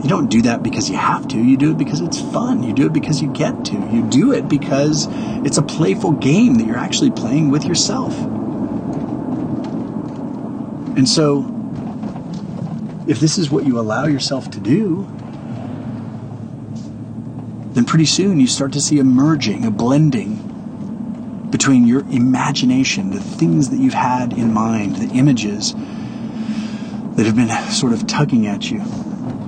You 0.03 0.09
don't 0.09 0.27
do 0.27 0.41
that 0.41 0.61
because 0.61 0.89
you 0.89 0.97
have 0.97 1.29
to. 1.29 1.37
You 1.37 1.55
do 1.55 1.71
it 1.71 1.77
because 1.77 2.01
it's 2.01 2.19
fun. 2.19 2.61
You 2.61 2.73
do 2.73 2.87
it 2.87 2.93
because 2.93 3.21
you 3.21 3.29
get 3.29 3.63
to. 3.65 3.77
You 3.89 4.03
do 4.03 4.33
it 4.33 4.49
because 4.49 5.07
it's 5.45 5.57
a 5.57 5.61
playful 5.61 6.11
game 6.11 6.55
that 6.55 6.65
you're 6.65 6.77
actually 6.77 7.11
playing 7.11 7.49
with 7.49 7.63
yourself. 7.63 8.13
And 10.97 11.07
so, 11.07 11.45
if 13.07 13.21
this 13.21 13.37
is 13.37 13.49
what 13.49 13.65
you 13.65 13.79
allow 13.79 14.05
yourself 14.05 14.51
to 14.51 14.59
do, 14.59 15.07
then 17.71 17.85
pretty 17.85 18.05
soon 18.05 18.41
you 18.41 18.47
start 18.47 18.73
to 18.73 18.81
see 18.81 18.99
a 18.99 19.05
merging, 19.05 19.63
a 19.63 19.71
blending 19.71 21.47
between 21.49 21.87
your 21.87 22.01
imagination, 22.11 23.11
the 23.11 23.21
things 23.21 23.69
that 23.69 23.77
you've 23.77 23.93
had 23.93 24.33
in 24.33 24.51
mind, 24.51 24.97
the 24.97 25.15
images 25.15 25.73
that 27.15 27.25
have 27.25 27.37
been 27.37 27.49
sort 27.71 27.93
of 27.93 28.05
tugging 28.05 28.47
at 28.47 28.69
you 28.69 28.83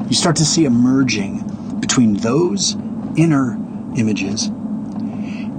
you 0.08 0.15
start 0.15 0.36
to 0.38 0.46
see 0.46 0.65
a 0.65 0.70
merging 0.70 1.80
between 1.80 2.15
those 2.15 2.76
inner 3.15 3.58
images 3.98 4.48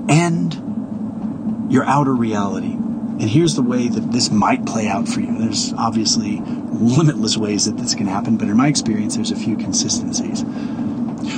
and 0.09 1.73
your 1.73 1.85
outer 1.85 2.15
reality. 2.15 2.73
And 2.73 3.23
here's 3.23 3.55
the 3.55 3.63
way 3.63 3.89
that 3.89 4.13
this 4.13 4.31
might 4.31 4.67
play 4.67 4.89
out 4.89 5.09
for 5.09 5.21
you. 5.21 5.39
There's 5.39 5.73
obviously 5.73 6.43
limitless 6.43 7.37
ways 7.37 7.65
that 7.65 7.79
this 7.79 7.95
can 7.95 8.07
happen, 8.07 8.37
but 8.37 8.49
in 8.49 8.57
my 8.57 8.69
experience, 8.69 9.17
there's 9.17 9.31
a 9.31 9.37
few 9.37 9.57
consistencies. 9.57 10.45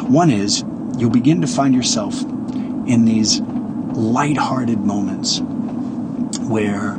One 0.03 0.31
is 0.31 0.65
you'll 0.99 1.11
begin 1.11 1.41
to 1.41 1.47
find 1.47 1.75
yourself 1.75 2.21
in 2.23 3.05
these 3.05 3.41
light-hearted 3.41 4.81
moments 4.81 5.41
where 6.49 6.99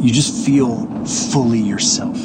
you 0.00 0.12
just 0.12 0.44
feel 0.44 0.86
fully 1.06 1.60
yourself. 1.60 2.18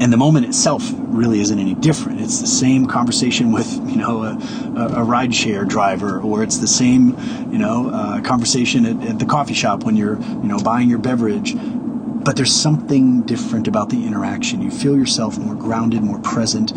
And 0.00 0.12
the 0.12 0.16
moment 0.16 0.46
itself 0.46 0.88
really 0.96 1.40
isn't 1.40 1.58
any 1.58 1.74
different. 1.74 2.20
It's 2.20 2.40
the 2.40 2.46
same 2.46 2.86
conversation 2.86 3.50
with, 3.50 3.72
you 3.90 3.96
know, 3.96 4.22
a, 4.22 4.30
a, 4.32 5.04
rideshare 5.04 5.66
driver, 5.66 6.20
or 6.20 6.44
it's 6.44 6.58
the 6.58 6.68
same, 6.68 7.18
you 7.50 7.58
know, 7.58 7.90
uh, 7.90 8.20
conversation 8.20 8.86
at, 8.86 9.08
at 9.08 9.18
the 9.18 9.26
coffee 9.26 9.54
shop 9.54 9.82
when 9.82 9.96
you're, 9.96 10.20
you 10.20 10.44
know, 10.44 10.58
buying 10.60 10.88
your 10.88 11.00
beverage. 11.00 11.56
But 11.56 12.36
there's 12.36 12.54
something 12.54 13.22
different 13.22 13.66
about 13.66 13.88
the 13.88 14.06
interaction. 14.06 14.62
You 14.62 14.70
feel 14.70 14.96
yourself 14.96 15.36
more 15.36 15.56
grounded, 15.56 16.02
more 16.02 16.20
present. 16.20 16.72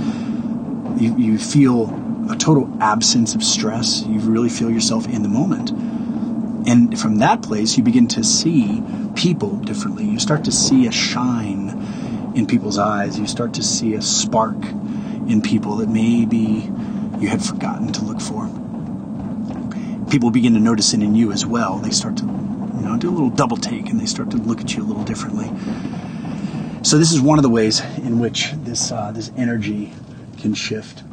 You, 0.99 1.15
you 1.17 1.37
feel 1.37 1.89
a 2.31 2.35
total 2.35 2.75
absence 2.81 3.35
of 3.35 3.43
stress. 3.43 4.03
You 4.03 4.19
really 4.19 4.49
feel 4.49 4.71
yourself 4.71 5.07
in 5.07 5.21
the 5.21 5.29
moment. 5.29 5.69
And 6.67 6.99
from 6.99 7.17
that 7.17 7.41
place, 7.41 7.77
you 7.77 7.83
begin 7.83 8.07
to 8.09 8.23
see 8.23 8.83
people 9.15 9.57
differently. 9.57 10.05
You 10.05 10.19
start 10.19 10.43
to 10.45 10.51
see 10.51 10.87
a 10.87 10.91
shine 10.91 11.80
in 12.35 12.47
people's 12.47 12.77
eyes. 12.77 13.19
You 13.19 13.27
start 13.27 13.53
to 13.55 13.63
see 13.63 13.93
a 13.93 14.01
spark 14.01 14.57
in 15.27 15.41
people 15.41 15.77
that 15.77 15.89
maybe 15.89 16.69
you 17.19 17.27
had 17.27 17.43
forgotten 17.43 17.91
to 17.93 18.03
look 18.03 18.21
for. 18.21 18.49
People 20.09 20.31
begin 20.31 20.53
to 20.53 20.59
notice 20.59 20.93
it 20.93 21.01
in 21.01 21.15
you 21.15 21.31
as 21.31 21.45
well. 21.45 21.77
They 21.77 21.91
start 21.91 22.17
to, 22.17 22.23
you 22.23 22.81
know, 22.81 22.97
do 22.97 23.09
a 23.09 23.13
little 23.13 23.29
double 23.29 23.57
take 23.57 23.89
and 23.89 23.99
they 23.99 24.05
start 24.05 24.29
to 24.31 24.37
look 24.37 24.59
at 24.59 24.75
you 24.75 24.83
a 24.83 24.85
little 24.85 25.03
differently. 25.03 25.47
So 26.83 26.97
this 26.97 27.11
is 27.11 27.21
one 27.21 27.37
of 27.37 27.43
the 27.43 27.49
ways 27.49 27.79
in 27.97 28.19
which 28.19 28.51
this 28.63 28.91
uh, 28.91 29.11
this 29.11 29.31
energy 29.37 29.93
can 30.39 30.53
shift. 30.53 31.03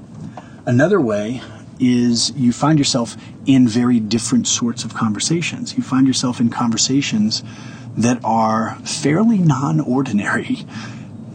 Another 0.64 1.00
way 1.00 1.42
is 1.78 2.30
you 2.32 2.52
find 2.52 2.78
yourself 2.78 3.16
in 3.46 3.68
very 3.68 4.00
different 4.00 4.46
sorts 4.46 4.84
of 4.84 4.94
conversations. 4.94 5.76
You 5.76 5.82
find 5.82 6.06
yourself 6.06 6.40
in 6.40 6.50
conversations 6.50 7.42
that 7.96 8.20
are 8.24 8.76
fairly 8.84 9.38
non-ordinary. 9.38 10.64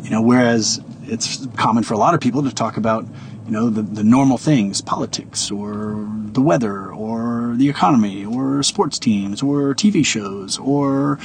You 0.03 0.09
know, 0.09 0.21
whereas 0.21 0.81
it's 1.03 1.47
common 1.55 1.83
for 1.83 1.93
a 1.93 1.97
lot 1.97 2.13
of 2.13 2.19
people 2.19 2.43
to 2.43 2.53
talk 2.53 2.75
about, 2.75 3.05
you 3.45 3.51
know, 3.51 3.69
the, 3.69 3.81
the 3.81 4.03
normal 4.03 4.37
things, 4.37 4.81
politics 4.81 5.49
or 5.49 6.05
the 6.09 6.41
weather 6.41 6.91
or 6.91 7.53
the 7.55 7.69
economy 7.69 8.25
or 8.25 8.61
sports 8.63 8.99
teams 8.99 9.41
or 9.41 9.73
TV 9.73 10.05
shows 10.05 10.59
or 10.59 11.19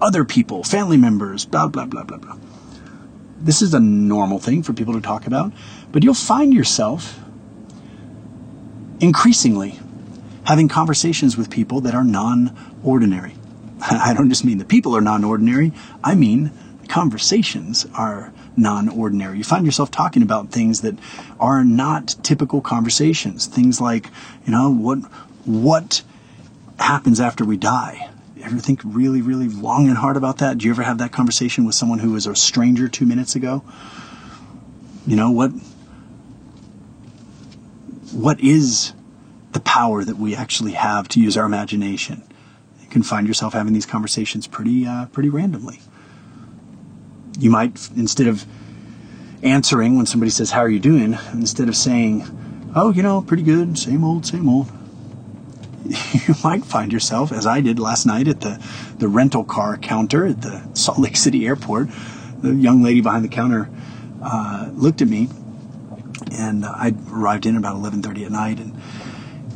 other 0.00 0.24
people, 0.24 0.64
family 0.64 0.96
members, 0.96 1.46
blah, 1.46 1.68
blah, 1.68 1.86
blah, 1.86 2.02
blah, 2.02 2.18
blah. 2.18 2.36
This 3.38 3.62
is 3.62 3.72
a 3.72 3.80
normal 3.80 4.40
thing 4.40 4.64
for 4.64 4.72
people 4.72 4.94
to 4.94 5.00
talk 5.00 5.28
about, 5.28 5.52
but 5.92 6.02
you'll 6.02 6.14
find 6.14 6.52
yourself 6.52 7.20
increasingly 9.00 9.78
having 10.44 10.68
conversations 10.68 11.36
with 11.36 11.50
people 11.50 11.82
that 11.82 11.94
are 11.94 12.04
non 12.04 12.56
ordinary. 12.82 13.34
I 13.80 14.12
don't 14.12 14.28
just 14.28 14.44
mean 14.44 14.58
the 14.58 14.64
people 14.64 14.96
are 14.96 15.00
non 15.00 15.22
ordinary, 15.22 15.72
I 16.02 16.16
mean 16.16 16.50
conversations 16.88 17.86
are 17.94 18.32
non 18.56 18.88
ordinary. 18.88 19.38
You 19.38 19.44
find 19.44 19.64
yourself 19.64 19.90
talking 19.90 20.22
about 20.22 20.50
things 20.50 20.80
that 20.82 20.98
are 21.40 21.64
not 21.64 22.16
typical 22.22 22.60
conversations. 22.60 23.46
Things 23.46 23.80
like, 23.80 24.08
you 24.46 24.52
know, 24.52 24.70
what, 24.70 24.98
what 25.44 26.02
happens 26.78 27.20
after 27.20 27.44
we 27.44 27.56
die? 27.56 28.10
Ever 28.42 28.58
think 28.58 28.80
really, 28.84 29.22
really 29.22 29.48
long 29.48 29.88
and 29.88 29.96
hard 29.96 30.16
about 30.16 30.38
that? 30.38 30.58
Do 30.58 30.66
you 30.66 30.72
ever 30.72 30.82
have 30.82 30.98
that 30.98 31.12
conversation 31.12 31.64
with 31.64 31.74
someone 31.74 31.98
who 31.98 32.12
was 32.12 32.26
a 32.26 32.36
stranger 32.36 32.88
two 32.88 33.06
minutes 33.06 33.34
ago? 33.34 33.64
You 35.06 35.16
know, 35.16 35.30
what, 35.30 35.50
what 38.12 38.40
is 38.40 38.92
the 39.52 39.60
power 39.60 40.04
that 40.04 40.16
we 40.16 40.36
actually 40.36 40.72
have 40.72 41.08
to 41.08 41.20
use 41.20 41.36
our 41.36 41.46
imagination? 41.46 42.22
You 42.82 42.88
can 42.88 43.02
find 43.02 43.26
yourself 43.26 43.54
having 43.54 43.72
these 43.72 43.86
conversations 43.86 44.46
pretty, 44.46 44.86
uh, 44.86 45.06
pretty 45.06 45.30
randomly. 45.30 45.80
You 47.38 47.50
might, 47.50 47.90
instead 47.96 48.26
of 48.26 48.44
answering 49.42 49.96
when 49.96 50.06
somebody 50.06 50.30
says, 50.30 50.50
How 50.50 50.60
are 50.60 50.68
you 50.68 50.80
doing? 50.80 51.18
instead 51.32 51.68
of 51.68 51.76
saying, 51.76 52.24
Oh, 52.74 52.92
you 52.92 53.02
know, 53.02 53.22
pretty 53.22 53.42
good, 53.42 53.78
same 53.78 54.04
old, 54.04 54.26
same 54.26 54.48
old, 54.48 54.70
you 55.84 56.34
might 56.42 56.64
find 56.64 56.92
yourself, 56.92 57.30
as 57.32 57.46
I 57.46 57.60
did 57.60 57.78
last 57.78 58.06
night 58.06 58.26
at 58.28 58.40
the, 58.40 58.64
the 58.98 59.08
rental 59.08 59.44
car 59.44 59.76
counter 59.76 60.26
at 60.26 60.42
the 60.42 60.66
Salt 60.74 60.98
Lake 60.98 61.16
City 61.16 61.46
airport. 61.46 61.88
The 62.40 62.54
young 62.54 62.82
lady 62.82 63.00
behind 63.00 63.24
the 63.24 63.28
counter 63.28 63.70
uh, 64.22 64.70
looked 64.72 65.02
at 65.02 65.08
me 65.08 65.28
and 66.32 66.64
I 66.64 66.92
arrived 67.10 67.46
in 67.46 67.56
about 67.56 67.76
11:30 67.76 68.26
at 68.26 68.32
night, 68.32 68.58
and 68.58 68.74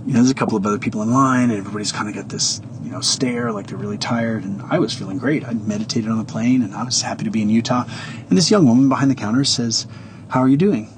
you 0.07 0.13
know, 0.13 0.21
there's 0.21 0.31
a 0.31 0.35
couple 0.35 0.57
of 0.57 0.67
other 0.67 0.79
people 0.79 1.03
in 1.03 1.13
line, 1.13 1.51
and 1.51 1.59
everybody's 1.59 1.93
kind 1.93 2.09
of 2.09 2.15
got 2.15 2.29
this, 2.29 2.61
you 2.89 2.95
know, 2.95 3.03
stare 3.03 3.53
like 3.53 3.67
they're 3.67 3.77
really 3.77 3.99
tired. 3.99 4.45
And 4.45 4.63
I 4.63 4.79
was 4.79 4.95
feeling 4.95 5.19
great. 5.19 5.47
I 5.47 5.53
meditated 5.53 6.11
on 6.11 6.17
the 6.17 6.25
plane, 6.25 6.63
and 6.63 6.75
I 6.75 6.85
was 6.85 7.03
happy 7.03 7.25
to 7.25 7.31
be 7.31 7.43
in 7.43 7.51
Utah. 7.51 7.85
And 8.31 8.39
this 8.39 8.51
young 8.51 8.67
woman 8.67 8.89
behind 8.89 9.11
the 9.11 9.15
counter 9.15 9.45
says, 9.45 9.87
"How 10.29 10.41
are 10.41 10.49
you 10.49 10.57
doing?" 10.57 10.89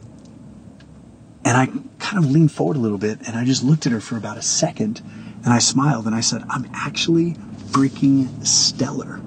And 1.44 1.57
I 1.57 1.66
kind 1.98 2.24
of 2.24 2.31
leaned 2.31 2.53
forward 2.53 2.76
a 2.76 2.81
little 2.81 2.96
bit, 2.96 3.18
and 3.26 3.37
I 3.37 3.44
just 3.44 3.64
looked 3.64 3.87
at 3.87 3.92
her 3.92 3.98
for 3.98 4.16
about 4.16 4.37
a 4.37 4.42
second, 4.42 5.03
and 5.42 5.53
I 5.53 5.59
smiled, 5.59 6.07
and 6.07 6.14
I 6.14 6.20
said, 6.20 6.44
"I'm 6.48 6.70
actually 6.72 7.35
freaking 7.72 8.46
stellar." 8.46 9.20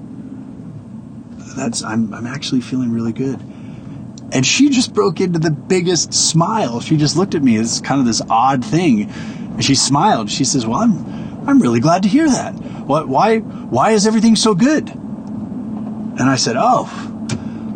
That's 1.57 1.83
I'm 1.83 2.13
I'm 2.13 2.27
actually 2.27 2.61
feeling 2.61 2.93
really 2.93 3.11
good. 3.11 3.41
And 4.31 4.45
she 4.45 4.69
just 4.69 4.93
broke 4.93 5.19
into 5.19 5.37
the 5.37 5.51
biggest 5.51 6.13
smile. 6.13 6.79
She 6.79 6.95
just 6.95 7.17
looked 7.17 7.35
at 7.35 7.43
me 7.43 7.57
as 7.57 7.81
kind 7.81 7.99
of 7.99 8.07
this 8.07 8.21
odd 8.29 8.63
thing. 8.63 9.09
And 9.09 9.63
she 9.63 9.75
smiled. 9.75 10.31
She 10.31 10.43
says, 10.43 10.65
Well, 10.65 10.79
I'm, 10.79 11.22
I'm 11.45 11.59
really 11.59 11.79
glad 11.79 12.03
to 12.03 12.09
hear 12.09 12.27
that. 12.29 12.53
What, 12.85 13.07
why, 13.07 13.39
why 13.39 13.91
is 13.91 14.07
everything 14.07 14.35
so 14.35 14.53
good? 14.55 14.89
And 14.89 16.21
I 16.21 16.35
said, 16.35 16.55
Oh, 16.57 16.89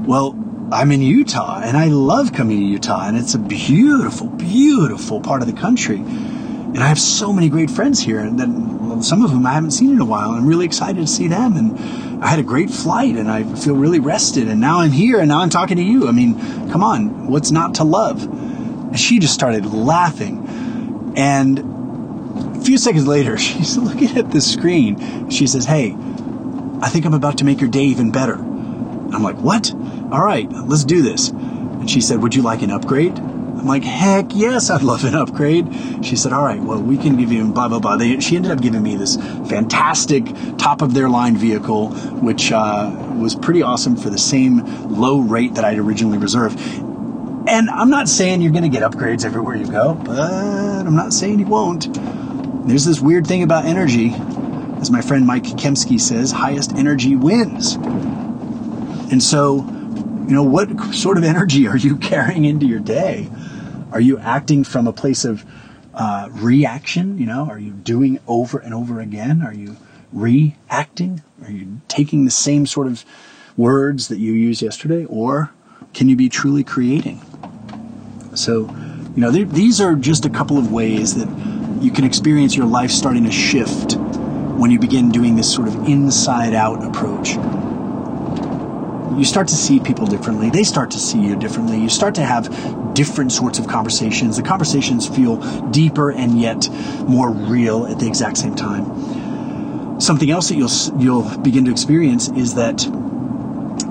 well, 0.06 0.36
I'm 0.72 0.92
in 0.92 1.02
Utah 1.02 1.62
and 1.64 1.76
I 1.76 1.88
love 1.88 2.34
coming 2.34 2.60
to 2.60 2.64
Utah 2.64 3.08
and 3.08 3.18
it's 3.18 3.34
a 3.34 3.40
beautiful, 3.40 4.28
beautiful 4.28 5.22
part 5.22 5.42
of 5.42 5.48
the 5.48 5.60
country. 5.60 5.98
And 5.98 6.80
I 6.80 6.88
have 6.88 7.00
so 7.00 7.34
many 7.34 7.50
great 7.50 7.70
friends 7.70 8.00
here 8.00 8.20
and 8.20 8.40
then 8.40 9.02
some 9.02 9.24
of 9.24 9.32
whom 9.32 9.46
I 9.46 9.54
haven't 9.54 9.72
seen 9.72 9.92
in 9.92 10.02
a 10.02 10.06
while. 10.06 10.30
And 10.30 10.40
I'm 10.40 10.48
really 10.48 10.66
excited 10.66 10.98
to 10.98 11.08
see 11.08 11.28
them. 11.28 11.56
And 11.58 12.24
I 12.24 12.28
had 12.28 12.40
a 12.40 12.44
great 12.44 12.70
flight 12.70 13.16
and 13.16 13.30
I 13.30 13.44
feel 13.56 13.76
really 13.76 14.00
rested. 14.00 14.48
And 14.48 14.62
now 14.62 14.80
I'm 14.80 14.92
here 14.92 15.20
and 15.20 15.30
now 15.30 15.40
I'm 15.40 15.50
talking 15.50 15.78
to 15.78 15.84
you. 15.84 16.08
I 16.08 16.12
mean, 16.12 16.36
come 16.70 16.84
on, 16.84 17.28
what's 17.28 17.52
not 17.52 17.76
to 17.76 17.84
love? 17.84 18.24
And 18.24 19.00
she 19.00 19.20
just 19.20 19.34
started 19.34 19.66
laughing. 19.66 21.14
And 21.16 21.77
few 22.68 22.78
seconds 22.78 23.08
later, 23.08 23.38
she's 23.38 23.78
looking 23.78 24.18
at 24.18 24.30
the 24.32 24.42
screen. 24.42 25.30
She 25.30 25.48
says, 25.48 25.66
Hey, 25.66 25.96
I 26.82 26.90
think 26.90 27.06
I'm 27.06 27.14
about 27.14 27.38
to 27.38 27.46
make 27.46 27.62
your 27.62 27.70
day 27.70 27.84
even 27.84 28.12
better. 28.12 28.34
I'm 28.34 29.24
like, 29.24 29.38
What? 29.38 29.74
All 30.12 30.22
right, 30.22 30.52
let's 30.52 30.84
do 30.84 31.02
this. 31.02 31.30
And 31.30 31.90
she 31.90 32.02
said, 32.02 32.22
Would 32.22 32.36
you 32.36 32.42
like 32.42 32.62
an 32.62 32.72
upgrade? 32.72 33.18
I'm 33.18 33.66
like, 33.66 33.84
heck 33.84 34.36
yes, 34.36 34.70
I'd 34.70 34.84
love 34.84 35.04
an 35.04 35.16
upgrade. 35.16 35.66
She 36.06 36.16
said, 36.16 36.32
all 36.32 36.44
right, 36.44 36.62
well, 36.62 36.80
we 36.80 36.96
can 36.96 37.18
give 37.18 37.32
you 37.32 37.44
blah, 37.52 37.68
blah, 37.68 37.80
blah. 37.80 37.98
They, 37.98 38.20
she 38.20 38.36
ended 38.36 38.52
up 38.52 38.62
giving 38.62 38.84
me 38.84 38.96
this 38.96 39.16
fantastic 39.50 40.26
top 40.60 40.84
of 40.84 40.94
their 40.94 41.10
line 41.10 41.36
vehicle, 41.36 41.90
which 42.22 42.52
uh, 42.52 42.92
was 43.18 43.34
pretty 43.34 43.64
awesome 43.64 43.98
for 43.98 44.12
the 44.12 44.18
same 44.20 44.64
low 44.96 45.20
rate 45.22 45.56
that 45.56 45.66
I'd 45.66 45.80
originally 45.80 46.20
reserved. 46.20 46.60
And 47.50 47.68
I'm 47.72 47.90
not 47.90 48.08
saying 48.08 48.44
you're 48.44 48.52
going 48.52 48.64
to 48.64 48.70
get 48.70 48.84
upgrades 48.84 49.26
everywhere 49.26 49.56
you 49.56 49.66
go, 49.66 49.96
but 49.96 50.20
I'm 50.20 50.96
not 50.96 51.12
saying 51.12 51.40
you 51.40 51.48
won't. 51.48 51.88
There's 52.68 52.84
this 52.84 53.00
weird 53.00 53.26
thing 53.26 53.44
about 53.44 53.64
energy. 53.64 54.14
As 54.82 54.92
my 54.92 55.00
friend 55.00 55.26
Mike 55.26 55.44
Kemsky 55.44 55.98
says, 55.98 56.34
highest 56.34 56.74
energy 56.74 57.16
wins. 57.16 57.76
And 59.10 59.24
so, 59.24 59.66
you 60.28 60.34
know, 60.34 60.44
what 60.44 60.94
sort 60.94 61.18
of 61.18 61.24
energy 61.36 61.66
are 61.66 61.78
you 61.78 61.96
carrying 61.96 62.44
into 62.44 62.66
your 62.66 62.82
day? 62.82 63.30
Are 63.94 64.02
you 64.02 64.20
acting 64.20 64.66
from 64.66 64.86
a 64.86 64.92
place 64.92 65.24
of 65.24 65.46
uh, 65.94 66.28
reaction? 66.32 67.18
You 67.18 67.26
know, 67.28 67.48
are 67.50 67.58
you 67.58 67.72
doing 67.72 68.20
over 68.28 68.60
and 68.60 68.74
over 68.74 69.00
again? 69.00 69.42
Are 69.42 69.54
you 69.54 69.78
reacting? 70.12 71.24
Are 71.46 71.52
you 71.52 71.80
taking 71.88 72.26
the 72.26 72.32
same 72.32 72.66
sort 72.66 72.88
of 72.88 73.06
words 73.56 74.10
that 74.10 74.18
you 74.18 74.34
used 74.34 74.62
yesterday? 74.62 75.06
Or 75.06 75.52
can 75.94 76.10
you 76.10 76.18
be 76.18 76.28
truly 76.28 76.66
creating? 76.66 77.22
So, 78.36 78.70
you 79.16 79.22
know, 79.22 79.32
these 79.32 79.80
are 79.80 79.96
just 79.96 80.26
a 80.26 80.30
couple 80.30 80.58
of 80.58 80.70
ways 80.70 81.16
that 81.16 81.57
you 81.82 81.92
can 81.92 82.04
experience 82.04 82.56
your 82.56 82.66
life 82.66 82.92
starting 82.92 83.24
to 83.26 83.32
shift 83.32 83.96
when 83.96 84.72
you 84.72 84.80
begin 84.80 85.10
doing 85.12 85.36
this 85.36 85.54
sort 85.54 85.68
of 85.68 85.76
inside 85.88 86.54
out 86.54 86.84
approach 86.84 87.36
you 89.18 89.26
start 89.26 89.48
to 89.48 89.56
see 89.56 89.80
people 89.80 90.06
differently. 90.06 90.50
They 90.50 90.64
start 90.64 90.92
to 90.92 91.00
see 91.00 91.20
you 91.20 91.36
differently. 91.36 91.80
You 91.80 91.90
start 91.90 92.16
to 92.16 92.24
have 92.24 92.94
different 92.94 93.32
sorts 93.32 93.58
of 93.58 93.68
conversations. 93.68 94.38
The 94.38 94.44
conversations 94.44 95.08
feel 95.08 95.38
deeper 95.72 96.12
and 96.12 96.40
yet 96.40 96.70
more 97.08 97.32
real 97.32 97.88
at 97.88 98.00
the 98.00 98.08
exact 98.08 98.38
same 98.38 98.56
time. 98.56 100.00
Something 100.00 100.30
else 100.30 100.50
that 100.50 100.56
you'll 100.56 101.02
you'll 101.02 101.38
begin 101.40 101.66
to 101.66 101.72
experience 101.72 102.28
is 102.30 102.54
that 102.56 102.86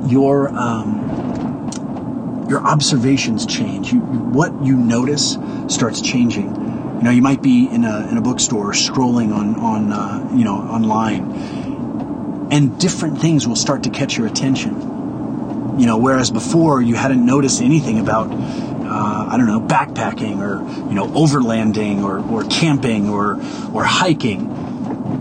your 0.06 0.48
um, 0.56 2.46
your 2.48 2.60
observations 2.64 3.44
change. 3.46 3.92
You, 3.92 4.00
what 4.00 4.52
you 4.64 4.76
notice 4.76 5.36
starts 5.66 6.00
changing. 6.00 6.65
You 7.06 7.12
know, 7.12 7.16
you 7.18 7.22
might 7.22 7.40
be 7.40 7.68
in 7.68 7.84
a 7.84 8.08
in 8.10 8.18
a 8.18 8.20
bookstore 8.20 8.72
scrolling 8.72 9.32
on 9.32 9.54
on 9.60 9.92
uh, 9.92 10.28
you 10.34 10.44
know 10.44 10.56
online, 10.56 12.48
and 12.50 12.80
different 12.80 13.20
things 13.20 13.46
will 13.46 13.54
start 13.54 13.84
to 13.84 13.90
catch 13.90 14.18
your 14.18 14.26
attention. 14.26 15.78
You 15.78 15.86
know, 15.86 15.98
whereas 15.98 16.32
before 16.32 16.82
you 16.82 16.96
hadn't 16.96 17.24
noticed 17.24 17.62
anything 17.62 18.00
about 18.00 18.32
uh, 18.32 19.28
I 19.30 19.36
don't 19.36 19.46
know 19.46 19.60
backpacking 19.60 20.40
or 20.40 20.58
you 20.88 20.96
know 20.96 21.06
overlanding 21.06 22.02
or, 22.02 22.18
or 22.28 22.42
camping 22.48 23.08
or 23.08 23.34
or 23.72 23.84
hiking, 23.84 24.48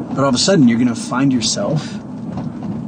but 0.09 0.21
all 0.21 0.29
of 0.29 0.33
a 0.33 0.39
sudden 0.39 0.67
you're 0.67 0.79
going 0.79 0.87
to 0.87 0.95
find 0.95 1.31
yourself 1.31 1.87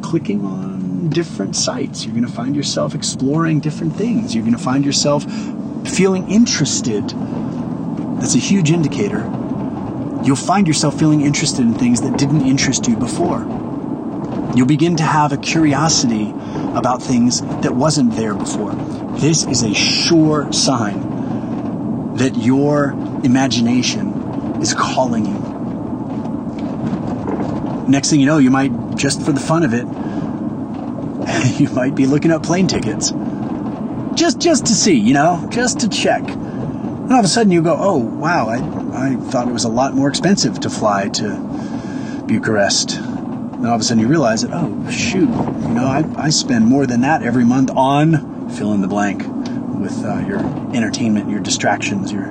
clicking 0.01 0.43
on 0.43 1.11
different 1.11 1.55
sites. 1.55 2.03
You're 2.03 2.15
going 2.15 2.25
to 2.25 2.33
find 2.33 2.55
yourself 2.55 2.95
exploring 2.95 3.59
different 3.59 3.95
things. 3.95 4.33
You're 4.33 4.43
going 4.43 4.57
to 4.57 4.63
find 4.63 4.83
yourself 4.83 5.23
feeling 5.85 6.31
interested. 6.31 7.13
That's 8.19 8.35
a 8.35 8.39
huge 8.39 8.71
indicator. 8.71 9.19
You'll 10.23 10.35
find 10.35 10.67
yourself 10.67 10.97
feeling 10.97 11.21
interested 11.21 11.61
in 11.61 11.73
things 11.75 12.01
that 12.01 12.17
didn't 12.17 12.41
interest 12.41 12.87
you 12.87 12.95
before. 12.97 13.39
You'll 14.55 14.67
begin 14.67 14.95
to 14.97 15.03
have 15.03 15.31
a 15.31 15.37
curiosity 15.37 16.33
about 16.75 17.01
things 17.01 17.41
that 17.61 17.75
wasn't 17.75 18.15
there 18.15 18.33
before. 18.33 18.73
This 19.19 19.45
is 19.45 19.63
a 19.63 19.73
sure 19.73 20.51
sign 20.51 22.15
that 22.15 22.35
your 22.35 22.89
imagination 23.23 24.59
is 24.61 24.73
calling 24.73 25.25
you. 25.25 25.47
Next 27.87 28.09
thing 28.09 28.19
you 28.19 28.25
know, 28.25 28.39
you 28.39 28.49
might, 28.51 28.95
just 28.95 29.21
for 29.21 29.31
the 29.31 29.39
fun 29.39 29.63
of 29.63 29.73
it, 29.73 29.85
you 31.59 31.69
might 31.69 31.95
be 31.95 32.05
looking 32.05 32.31
up 32.31 32.43
plane 32.43 32.67
tickets. 32.67 33.11
Just 34.15 34.39
just 34.39 34.65
to 34.65 34.73
see, 34.73 34.95
you 34.95 35.13
know, 35.13 35.47
just 35.51 35.81
to 35.81 35.89
check. 35.89 36.23
And 37.07 37.13
all 37.13 37.19
of 37.19 37.25
a 37.25 37.29
sudden 37.29 37.53
you 37.53 37.61
go, 37.61 37.73
oh, 37.79 37.95
wow, 37.95 38.49
I, 38.49 38.55
I 39.11 39.15
thought 39.15 39.47
it 39.47 39.53
was 39.53 39.63
a 39.63 39.69
lot 39.69 39.93
more 39.93 40.09
expensive 40.09 40.59
to 40.59 40.69
fly 40.69 41.07
to 41.07 42.25
Bucharest. 42.27 42.97
And 42.97 43.65
all 43.65 43.75
of 43.75 43.79
a 43.79 43.83
sudden 43.85 44.03
you 44.03 44.09
realize 44.09 44.41
that, 44.41 44.51
oh, 44.53 44.91
shoot, 44.91 45.29
you 45.29 45.69
know, 45.69 45.85
I, 45.85 46.03
I 46.17 46.29
spend 46.31 46.65
more 46.65 46.85
than 46.85 46.99
that 47.01 47.23
every 47.23 47.45
month 47.45 47.69
on 47.69 48.49
fill 48.49 48.73
in 48.73 48.81
the 48.81 48.89
blank 48.89 49.21
with 49.79 50.03
uh, 50.03 50.17
your 50.27 50.39
entertainment, 50.75 51.29
your 51.29 51.39
distractions, 51.39 52.11
your, 52.11 52.25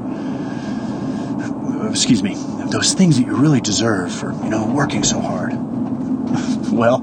excuse 1.88 2.22
me, 2.22 2.34
those 2.66 2.92
things 2.92 3.16
that 3.16 3.26
you 3.26 3.34
really 3.34 3.62
deserve 3.62 4.12
for, 4.12 4.32
you 4.44 4.50
know, 4.50 4.66
working 4.66 5.04
so 5.04 5.22
hard. 5.22 5.52
well, 6.70 7.00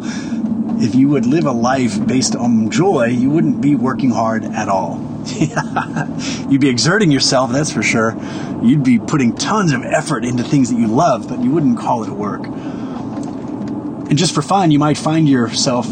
if 0.79 0.93
you 0.93 1.07
would 1.07 1.25
live 1.25 1.47
a 1.47 1.51
life 1.51 2.05
based 2.05 2.36
on 2.36 2.69
joy, 2.69 3.07
you 3.07 3.31
wouldn't 3.31 3.62
be 3.62 3.73
working 3.73 4.12
hard 4.12 4.45
at 4.45 4.69
all. 4.69 5.12
You'd 6.49 6.62
be 6.62 6.69
exerting 6.69 7.12
yourself, 7.12 7.51
that's 7.51 7.71
for 7.71 7.83
sure. 7.83 8.15
You'd 8.62 8.83
be 8.83 8.99
putting 8.99 9.36
tons 9.36 9.71
of 9.71 9.83
effort 9.83 10.25
into 10.25 10.43
things 10.43 10.69
that 10.69 10.77
you 10.77 10.88
love, 10.88 11.29
but 11.29 11.43
you 11.43 11.51
wouldn't 11.51 11.77
call 11.79 12.03
it 12.03 12.09
work. 12.09 12.45
And 12.45 14.17
just 14.17 14.36
for 14.36 14.41
fun, 14.41 14.71
you 14.71 14.79
might 14.79 14.97
find 14.97 15.27
yourself 15.27 15.88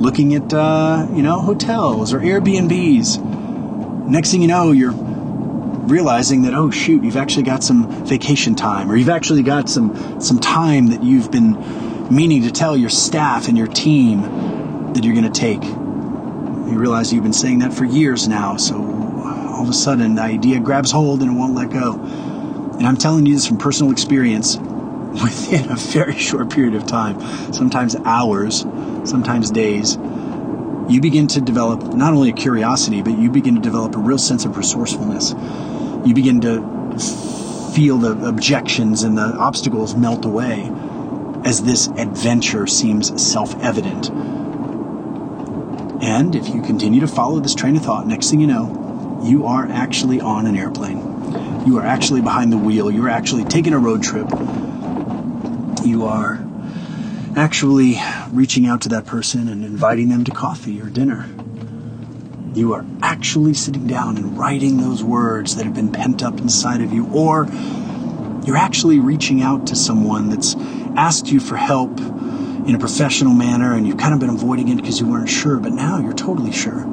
looking 0.00 0.34
at, 0.34 0.52
uh, 0.52 1.06
you 1.12 1.22
know, 1.22 1.40
hotels 1.40 2.12
or 2.12 2.20
Airbnbs. 2.20 4.08
Next 4.08 4.30
thing 4.30 4.42
you 4.42 4.48
know, 4.48 4.72
you're 4.72 4.92
realizing 4.92 6.42
that 6.42 6.54
oh 6.54 6.70
shoot, 6.70 7.02
you've 7.04 7.16
actually 7.16 7.42
got 7.42 7.62
some 7.62 8.06
vacation 8.06 8.54
time, 8.54 8.90
or 8.90 8.96
you've 8.96 9.08
actually 9.08 9.42
got 9.42 9.68
some 9.68 10.20
some 10.20 10.38
time 10.38 10.88
that 10.88 11.02
you've 11.02 11.30
been 11.30 11.56
meaning 12.10 12.42
to 12.42 12.50
tell 12.50 12.76
your 12.76 12.90
staff 12.90 13.48
and 13.48 13.58
your 13.58 13.66
team 13.66 14.22
that 14.94 15.04
you're 15.04 15.14
going 15.14 15.30
to 15.30 15.40
take. 15.40 15.62
You 16.70 16.78
realize 16.78 17.12
you've 17.12 17.24
been 17.24 17.32
saying 17.32 17.58
that 17.58 17.72
for 17.72 17.84
years 17.84 18.28
now, 18.28 18.56
so 18.56 18.76
all 18.76 19.64
of 19.64 19.68
a 19.68 19.72
sudden 19.72 20.14
the 20.14 20.22
idea 20.22 20.60
grabs 20.60 20.92
hold 20.92 21.20
and 21.20 21.32
it 21.32 21.34
won't 21.34 21.54
let 21.54 21.70
go. 21.70 21.94
And 21.94 22.86
I'm 22.86 22.96
telling 22.96 23.26
you 23.26 23.34
this 23.34 23.46
from 23.46 23.58
personal 23.58 23.90
experience 23.90 24.56
within 25.22 25.68
a 25.68 25.74
very 25.74 26.16
short 26.16 26.50
period 26.50 26.76
of 26.76 26.86
time, 26.86 27.20
sometimes 27.52 27.96
hours, 28.04 28.60
sometimes 29.04 29.50
days, 29.50 29.96
you 30.88 31.00
begin 31.00 31.26
to 31.28 31.40
develop 31.40 31.92
not 31.94 32.12
only 32.14 32.30
a 32.30 32.32
curiosity, 32.32 33.02
but 33.02 33.18
you 33.18 33.30
begin 33.30 33.56
to 33.56 33.60
develop 33.60 33.96
a 33.96 33.98
real 33.98 34.18
sense 34.18 34.44
of 34.44 34.56
resourcefulness. 34.56 35.34
You 36.06 36.14
begin 36.14 36.40
to 36.42 36.60
feel 37.74 37.98
the 37.98 38.28
objections 38.28 39.02
and 39.02 39.18
the 39.18 39.22
obstacles 39.22 39.96
melt 39.96 40.24
away 40.24 40.70
as 41.44 41.64
this 41.64 41.88
adventure 41.96 42.68
seems 42.68 43.20
self 43.20 43.60
evident. 43.60 44.10
And 46.00 46.34
if 46.34 46.48
you 46.48 46.62
continue 46.62 47.00
to 47.00 47.08
follow 47.08 47.40
this 47.40 47.54
train 47.54 47.76
of 47.76 47.82
thought, 47.82 48.06
next 48.06 48.30
thing 48.30 48.40
you 48.40 48.46
know, 48.46 49.20
you 49.22 49.46
are 49.46 49.66
actually 49.66 50.20
on 50.20 50.46
an 50.46 50.56
airplane. 50.56 51.66
You 51.66 51.78
are 51.78 51.84
actually 51.84 52.22
behind 52.22 52.50
the 52.52 52.58
wheel. 52.58 52.90
You're 52.90 53.10
actually 53.10 53.44
taking 53.44 53.74
a 53.74 53.78
road 53.78 54.02
trip. 54.02 54.30
You 55.84 56.06
are 56.06 56.42
actually 57.36 57.96
reaching 58.32 58.66
out 58.66 58.80
to 58.82 58.88
that 58.90 59.06
person 59.06 59.48
and 59.48 59.64
inviting 59.64 60.08
them 60.08 60.24
to 60.24 60.30
coffee 60.30 60.80
or 60.80 60.88
dinner. 60.88 61.28
You 62.54 62.72
are 62.72 62.84
actually 63.02 63.54
sitting 63.54 63.86
down 63.86 64.16
and 64.16 64.36
writing 64.36 64.78
those 64.78 65.04
words 65.04 65.56
that 65.56 65.64
have 65.64 65.74
been 65.74 65.92
pent 65.92 66.22
up 66.22 66.38
inside 66.40 66.80
of 66.80 66.92
you, 66.92 67.06
or 67.12 67.46
you're 68.44 68.56
actually 68.56 68.98
reaching 68.98 69.42
out 69.42 69.66
to 69.68 69.76
someone 69.76 70.30
that's 70.30 70.56
asked 70.96 71.30
you 71.30 71.40
for 71.40 71.56
help 71.56 72.00
in 72.70 72.76
a 72.76 72.78
professional 72.78 73.34
manner 73.34 73.74
and 73.74 73.84
you've 73.84 73.96
kind 73.96 74.14
of 74.14 74.20
been 74.20 74.30
avoiding 74.30 74.68
it 74.68 74.76
because 74.76 75.00
you 75.00 75.06
weren't 75.06 75.28
sure, 75.28 75.58
but 75.58 75.72
now 75.72 75.98
you're 75.98 76.12
totally 76.12 76.52
sure. 76.52 76.84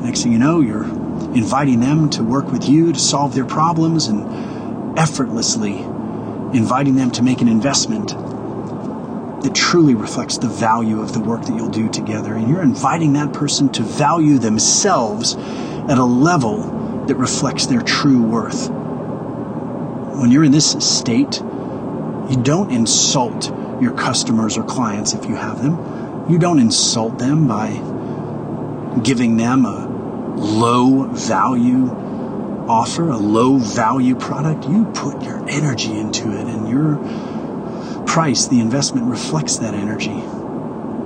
Next 0.00 0.22
thing 0.22 0.32
you 0.32 0.38
know, 0.38 0.60
you're 0.60 0.84
inviting 0.84 1.80
them 1.80 2.10
to 2.10 2.22
work 2.22 2.52
with 2.52 2.68
you 2.68 2.92
to 2.92 2.98
solve 2.98 3.34
their 3.34 3.46
problems 3.46 4.06
and 4.06 4.98
effortlessly 4.98 5.78
inviting 6.52 6.94
them 6.94 7.10
to 7.12 7.22
make 7.22 7.40
an 7.40 7.48
investment 7.48 8.10
that 9.42 9.54
truly 9.54 9.94
reflects 9.94 10.36
the 10.36 10.46
value 10.46 11.00
of 11.00 11.14
the 11.14 11.20
work 11.20 11.40
that 11.46 11.56
you'll 11.56 11.70
do 11.70 11.88
together. 11.88 12.34
And 12.34 12.46
you're 12.46 12.62
inviting 12.62 13.14
that 13.14 13.32
person 13.32 13.70
to 13.70 13.82
value 13.82 14.36
themselves 14.36 15.36
at 15.88 15.96
a 15.96 16.04
level 16.04 17.04
that 17.06 17.14
reflects 17.14 17.64
their 17.64 17.80
true 17.80 18.22
worth. 18.22 18.68
When 18.68 20.30
you're 20.30 20.44
in 20.44 20.52
this 20.52 20.72
state, 20.86 21.40
you 21.40 22.36
don't 22.42 22.70
insult 22.70 23.50
your 23.80 23.92
customers 23.92 24.56
or 24.56 24.64
clients 24.64 25.12
if 25.12 25.26
you 25.26 25.36
have 25.36 25.62
them. 25.62 26.26
You 26.28 26.38
don't 26.38 26.58
insult 26.58 27.18
them 27.18 27.46
by 27.46 27.70
giving 29.02 29.36
them 29.36 29.66
a 29.66 29.86
low 30.36 31.04
value 31.04 31.90
offer, 32.68 33.10
a 33.10 33.16
low 33.16 33.58
value 33.58 34.16
product. 34.16 34.66
You 34.68 34.86
put 34.94 35.22
your 35.22 35.48
energy 35.48 35.98
into 35.98 36.32
it 36.32 36.46
and 36.46 36.68
your 36.68 36.96
price, 38.06 38.46
the 38.46 38.60
investment 38.60 39.06
reflects 39.06 39.58
that 39.58 39.74
energy. 39.74 40.22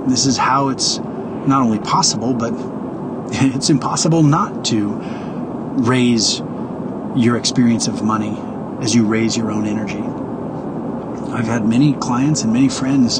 This 0.07 0.25
is 0.25 0.37
how 0.37 0.69
it's 0.69 0.99
not 0.99 1.61
only 1.61 1.79
possible, 1.79 2.33
but 2.33 2.53
it's 3.31 3.69
impossible 3.69 4.23
not 4.23 4.65
to 4.65 4.95
raise 5.81 6.39
your 7.15 7.37
experience 7.37 7.87
of 7.87 8.03
money 8.03 8.37
as 8.81 8.95
you 8.95 9.05
raise 9.05 9.35
your 9.35 9.51
own 9.51 9.65
energy. 9.65 10.03
I've 11.31 11.45
had 11.45 11.67
many 11.67 11.93
clients 11.93 12.43
and 12.43 12.51
many 12.51 12.69
friends 12.69 13.19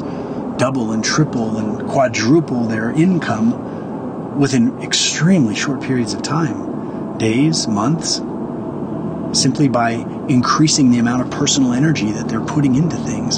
double 0.58 0.92
and 0.92 1.04
triple 1.04 1.58
and 1.58 1.88
quadruple 1.88 2.66
their 2.66 2.92
income 2.92 4.38
within 4.38 4.82
extremely 4.82 5.56
short 5.56 5.82
periods 5.82 6.14
of 6.14 6.22
time 6.22 7.18
days, 7.18 7.68
months 7.68 8.22
simply 9.38 9.68
by 9.68 9.92
increasing 10.28 10.90
the 10.90 10.98
amount 10.98 11.22
of 11.22 11.30
personal 11.30 11.74
energy 11.74 12.12
that 12.12 12.28
they're 12.28 12.44
putting 12.44 12.76
into 12.76 12.98
things. 12.98 13.38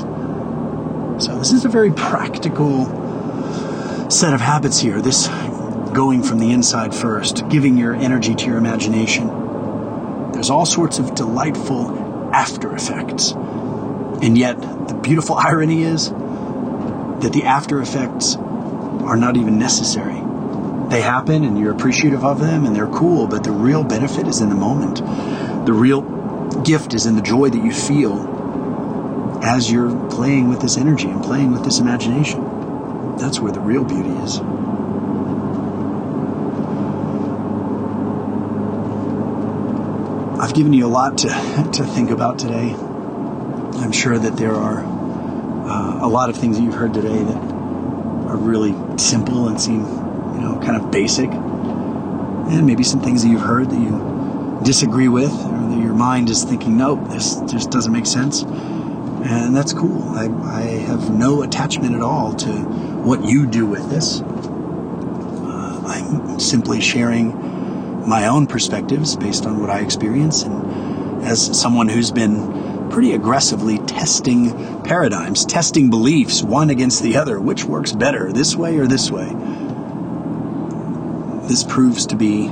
So, 1.24 1.38
this 1.38 1.52
is 1.52 1.66
a 1.66 1.70
very 1.70 1.92
practical 1.92 2.86
set 4.10 4.34
of 4.34 4.42
habits 4.42 4.80
here. 4.80 5.02
This 5.02 5.28
going 5.94 6.24
from 6.24 6.40
the 6.40 6.52
inside 6.52 6.96
first, 6.96 7.48
giving 7.50 7.78
your 7.78 7.94
energy 7.94 8.34
to 8.34 8.46
your 8.46 8.58
imagination. 8.58 9.28
There's 10.32 10.50
all 10.50 10.66
sorts 10.66 11.00
of 11.00 11.14
delightful 11.16 12.32
after 12.34 12.74
effects. 12.74 13.34
And 14.22 14.38
yet, 14.38 14.62
the 14.88 14.94
beautiful 15.02 15.36
irony 15.40 15.84
is 15.84 16.10
that 16.10 17.32
the 17.34 17.44
after 17.46 17.82
effects 17.82 18.36
are 18.36 19.18
not 19.18 19.38
even 19.38 19.58
necessary. 19.58 20.22
They 20.90 21.02
happen 21.02 21.44
and 21.44 21.58
you're 21.58 21.72
appreciative 21.72 22.24
of 22.26 22.40
them 22.40 22.66
and 22.66 22.76
they're 22.76 22.88
cool, 22.88 23.28
but 23.28 23.44
the 23.44 23.52
real 23.52 23.84
benefit 23.84 24.28
is 24.28 24.42
in 24.42 24.50
the 24.50 24.56
moment. 24.56 24.98
The 25.66 25.74
real 25.74 26.02
gift 26.64 26.94
is 26.94 27.06
in 27.06 27.16
the 27.16 27.22
joy 27.22 27.50
that 27.50 27.64
you 27.64 27.72
feel 27.72 29.40
as 29.42 29.72
you're 29.72 30.10
playing 30.10 30.50
with 30.50 30.62
this 30.62 30.78
energy 30.78 31.10
and 31.10 31.24
playing 31.24 31.52
with 31.52 31.64
this 31.64 31.80
imagination. 31.80 33.18
That's 33.18 33.40
where 33.40 33.52
the 33.52 33.60
real 33.60 33.84
beauty 33.84 34.10
is. 34.10 34.40
I've 40.40 40.54
given 40.54 40.74
you 40.74 40.86
a 40.86 40.90
lot 40.90 41.20
to, 41.20 41.28
to 41.74 41.86
think 41.86 42.10
about 42.10 42.38
today. 42.38 42.76
I'm 43.82 43.92
sure 43.92 44.18
that 44.18 44.38
there 44.38 44.54
are 44.54 44.84
uh, 44.84 46.06
a 46.06 46.08
lot 46.08 46.30
of 46.30 46.38
things 46.38 46.58
that 46.58 46.64
you've 46.64 46.76
heard 46.76 46.94
today 46.94 47.24
that 47.24 47.38
are 47.38 48.38
really 48.38 48.76
simple 48.98 49.48
and 49.48 49.60
seem, 49.60 49.80
you 49.80 50.42
know, 50.42 50.60
kind 50.64 50.82
of 50.82 50.92
basic. 50.92 51.30
And 51.32 52.66
maybe 52.66 52.84
some 52.84 53.02
things 53.02 53.24
that 53.24 53.30
you've 53.30 53.42
heard 53.42 53.70
that 53.70 53.80
you 53.80 54.62
disagree 54.64 55.08
with, 55.08 55.32
or 55.32 55.70
that 55.70 55.80
your 55.82 55.94
mind 55.94 56.30
is 56.30 56.44
thinking, 56.44 56.78
nope, 56.78 57.10
this 57.10 57.40
just 57.42 57.72
doesn't 57.72 57.92
make 57.92 58.06
sense. 58.06 58.44
And 58.44 59.56
that's 59.56 59.74
cool. 59.74 60.10
I, 60.10 60.26
I 60.44 60.62
have 60.62 61.10
no 61.10 61.42
attachment 61.42 61.96
at 61.96 62.02
all 62.02 62.34
to 62.36 62.52
what 62.52 63.24
you 63.24 63.48
do 63.48 63.66
with 63.66 63.90
this. 63.90 64.22
Uh, 64.22 65.82
I'm 65.86 66.40
simply 66.40 66.82
sharing 66.82 68.08
my 68.08 68.28
own 68.28 68.48
perspectives 68.48 69.16
based 69.16 69.46
on 69.46 69.60
what 69.60 69.70
I 69.70 69.80
experience. 69.80 70.44
And 70.44 71.24
as 71.24 71.60
someone 71.60 71.88
who's 71.88 72.12
been 72.12 72.61
pretty 72.92 73.14
aggressively 73.14 73.78
testing 73.80 74.84
paradigms, 74.84 75.46
testing 75.46 75.90
beliefs 75.90 76.44
one 76.44 76.70
against 76.70 77.02
the 77.02 77.16
other, 77.16 77.40
which 77.40 77.64
works 77.64 77.92
better, 77.94 78.32
this 78.32 78.56
way 78.56 78.78
or 78.78 78.86
this 78.86 79.10
way, 79.10 79.30
this 81.48 81.64
proves 81.64 82.06
to 82.08 82.16
be 82.16 82.48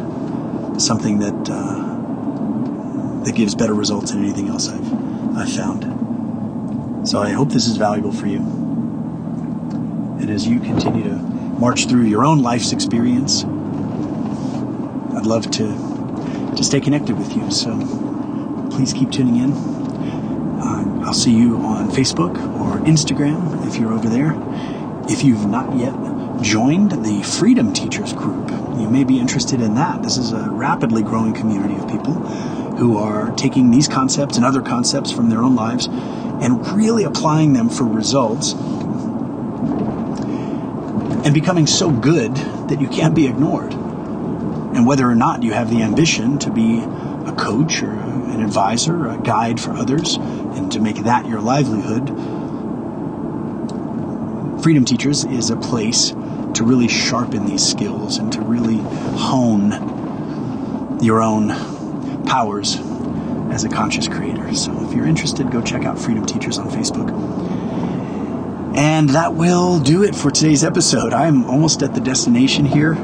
something 0.79 1.19
that 1.19 1.49
uh, 1.49 3.23
that 3.23 3.35
gives 3.35 3.53
better 3.55 3.73
results 3.73 4.11
than 4.11 4.23
anything 4.23 4.47
else 4.47 4.67
I've 4.67 5.37
I've 5.37 5.53
found. 5.53 7.07
So 7.07 7.19
I 7.19 7.29
hope 7.31 7.49
this 7.49 7.67
is 7.67 7.77
valuable 7.77 8.11
for 8.11 8.27
you. 8.27 8.39
And 10.19 10.29
as 10.29 10.47
you 10.47 10.59
continue 10.59 11.03
to 11.03 11.15
march 11.15 11.87
through 11.87 12.03
your 12.03 12.25
own 12.25 12.41
life's 12.41 12.71
experience, 12.71 13.43
I'd 15.15 15.25
love 15.25 15.49
to 15.51 15.67
to 16.55 16.63
stay 16.63 16.81
connected 16.81 17.17
with 17.17 17.35
you. 17.35 17.51
So 17.51 18.67
please 18.71 18.93
keep 18.93 19.11
tuning 19.11 19.37
in. 19.37 19.78
Uh, 20.61 21.05
I'll 21.05 21.13
see 21.13 21.33
you 21.33 21.57
on 21.57 21.89
Facebook 21.89 22.35
or 22.59 22.79
Instagram 22.79 23.65
if 23.65 23.77
you're 23.77 23.93
over 23.93 24.09
there. 24.09 24.35
If 25.07 25.23
you've 25.23 25.47
not 25.47 25.75
yet 25.75 25.93
joined 26.41 26.91
the 27.03 27.23
Freedom 27.23 27.73
Teachers 27.73 28.13
Group, 28.13 28.49
you 28.77 28.89
may 28.89 29.03
be 29.03 29.19
interested 29.19 29.61
in 29.61 29.75
that. 29.75 30.03
This 30.03 30.17
is 30.17 30.33
a 30.33 30.49
rapidly 30.49 31.01
growing 31.01 31.33
community 31.33 31.75
of 31.75 31.87
people 31.87 32.13
who 32.13 32.97
are 32.97 33.31
taking 33.31 33.71
these 33.71 33.87
concepts 33.87 34.37
and 34.37 34.45
other 34.45 34.61
concepts 34.61 35.11
from 35.11 35.29
their 35.29 35.41
own 35.41 35.55
lives 35.55 35.87
and 35.87 36.65
really 36.69 37.03
applying 37.03 37.53
them 37.53 37.69
for 37.69 37.83
results 37.83 38.53
and 41.25 41.33
becoming 41.33 41.67
so 41.67 41.91
good 41.91 42.35
that 42.69 42.79
you 42.79 42.87
can't 42.87 43.15
be 43.15 43.27
ignored. 43.27 43.73
And 43.73 44.85
whether 44.85 45.09
or 45.09 45.15
not 45.15 45.43
you 45.43 45.53
have 45.53 45.69
the 45.69 45.81
ambition 45.81 46.39
to 46.39 46.51
be 46.51 46.83
a 47.29 47.35
coach 47.35 47.81
or 47.81 47.91
an 47.91 48.43
advisor, 48.43 49.05
or 49.05 49.09
a 49.09 49.21
guide 49.21 49.59
for 49.59 49.71
others, 49.71 50.15
and 50.17 50.71
to 50.71 50.79
make 50.79 50.97
that 50.97 51.27
your 51.27 51.39
livelihood, 51.41 52.09
Freedom 54.63 54.83
Teachers 54.83 55.23
is 55.25 55.49
a 55.49 55.55
place 55.55 56.09
to 56.09 56.63
really 56.63 56.87
sharpen 56.87 57.45
these 57.45 57.65
skills 57.65 58.17
and 58.17 58.31
to 58.33 58.41
really 58.41 58.77
hone 59.17 60.99
your 61.01 61.21
own 61.21 61.49
powers 62.25 62.77
as 63.51 63.63
a 63.63 63.69
conscious 63.69 64.07
creator. 64.07 64.53
So 64.53 64.85
if 64.85 64.93
you're 64.93 65.07
interested, 65.07 65.51
go 65.51 65.61
check 65.61 65.85
out 65.85 65.97
Freedom 65.97 66.25
Teachers 66.25 66.57
on 66.57 66.69
Facebook. 66.69 67.09
And 68.75 69.09
that 69.09 69.33
will 69.33 69.79
do 69.79 70.03
it 70.03 70.15
for 70.15 70.29
today's 70.31 70.63
episode. 70.63 71.13
I'm 71.13 71.45
almost 71.45 71.81
at 71.81 71.93
the 71.93 72.01
destination 72.01 72.65
here. 72.65 72.95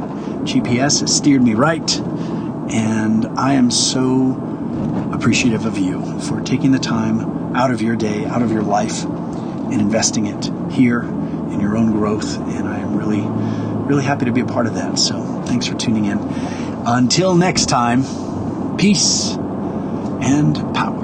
GPS 0.46 1.02
has 1.02 1.16
steered 1.16 1.42
me 1.42 1.54
right. 1.54 1.88
And 2.70 3.26
I 3.40 3.54
am 3.54 3.72
so 3.72 4.32
appreciative 5.14 5.66
of 5.66 5.78
you 5.78 6.20
for 6.22 6.42
taking 6.42 6.72
the 6.72 6.80
time 6.80 7.56
out 7.56 7.72
of 7.72 7.82
your 7.82 7.96
day, 7.96 8.26
out 8.26 8.42
of 8.42 8.52
your 8.52 8.64
life, 8.64 9.04
and 9.04 9.82
investing 9.82 10.26
it 10.26 10.52
here 10.72 11.02
in 11.02 11.60
your 11.60 11.78
own 11.78 11.92
growth. 11.92 12.38
And 12.38 12.68
I 12.68 12.80
am 12.80 12.96
really, 12.96 13.22
really 13.86 14.04
happy 14.04 14.26
to 14.26 14.32
be 14.32 14.42
a 14.42 14.46
part 14.46 14.68
of 14.68 14.74
that. 14.76 15.00
So 15.00 15.22
thanks 15.46 15.68
for 15.68 15.76
tuning 15.76 16.06
in. 16.06 16.20
Until 16.86 17.36
next 17.36 17.68
time, 17.68 18.04
peace 18.78 19.36
and 20.22 20.56
power. 20.76 20.95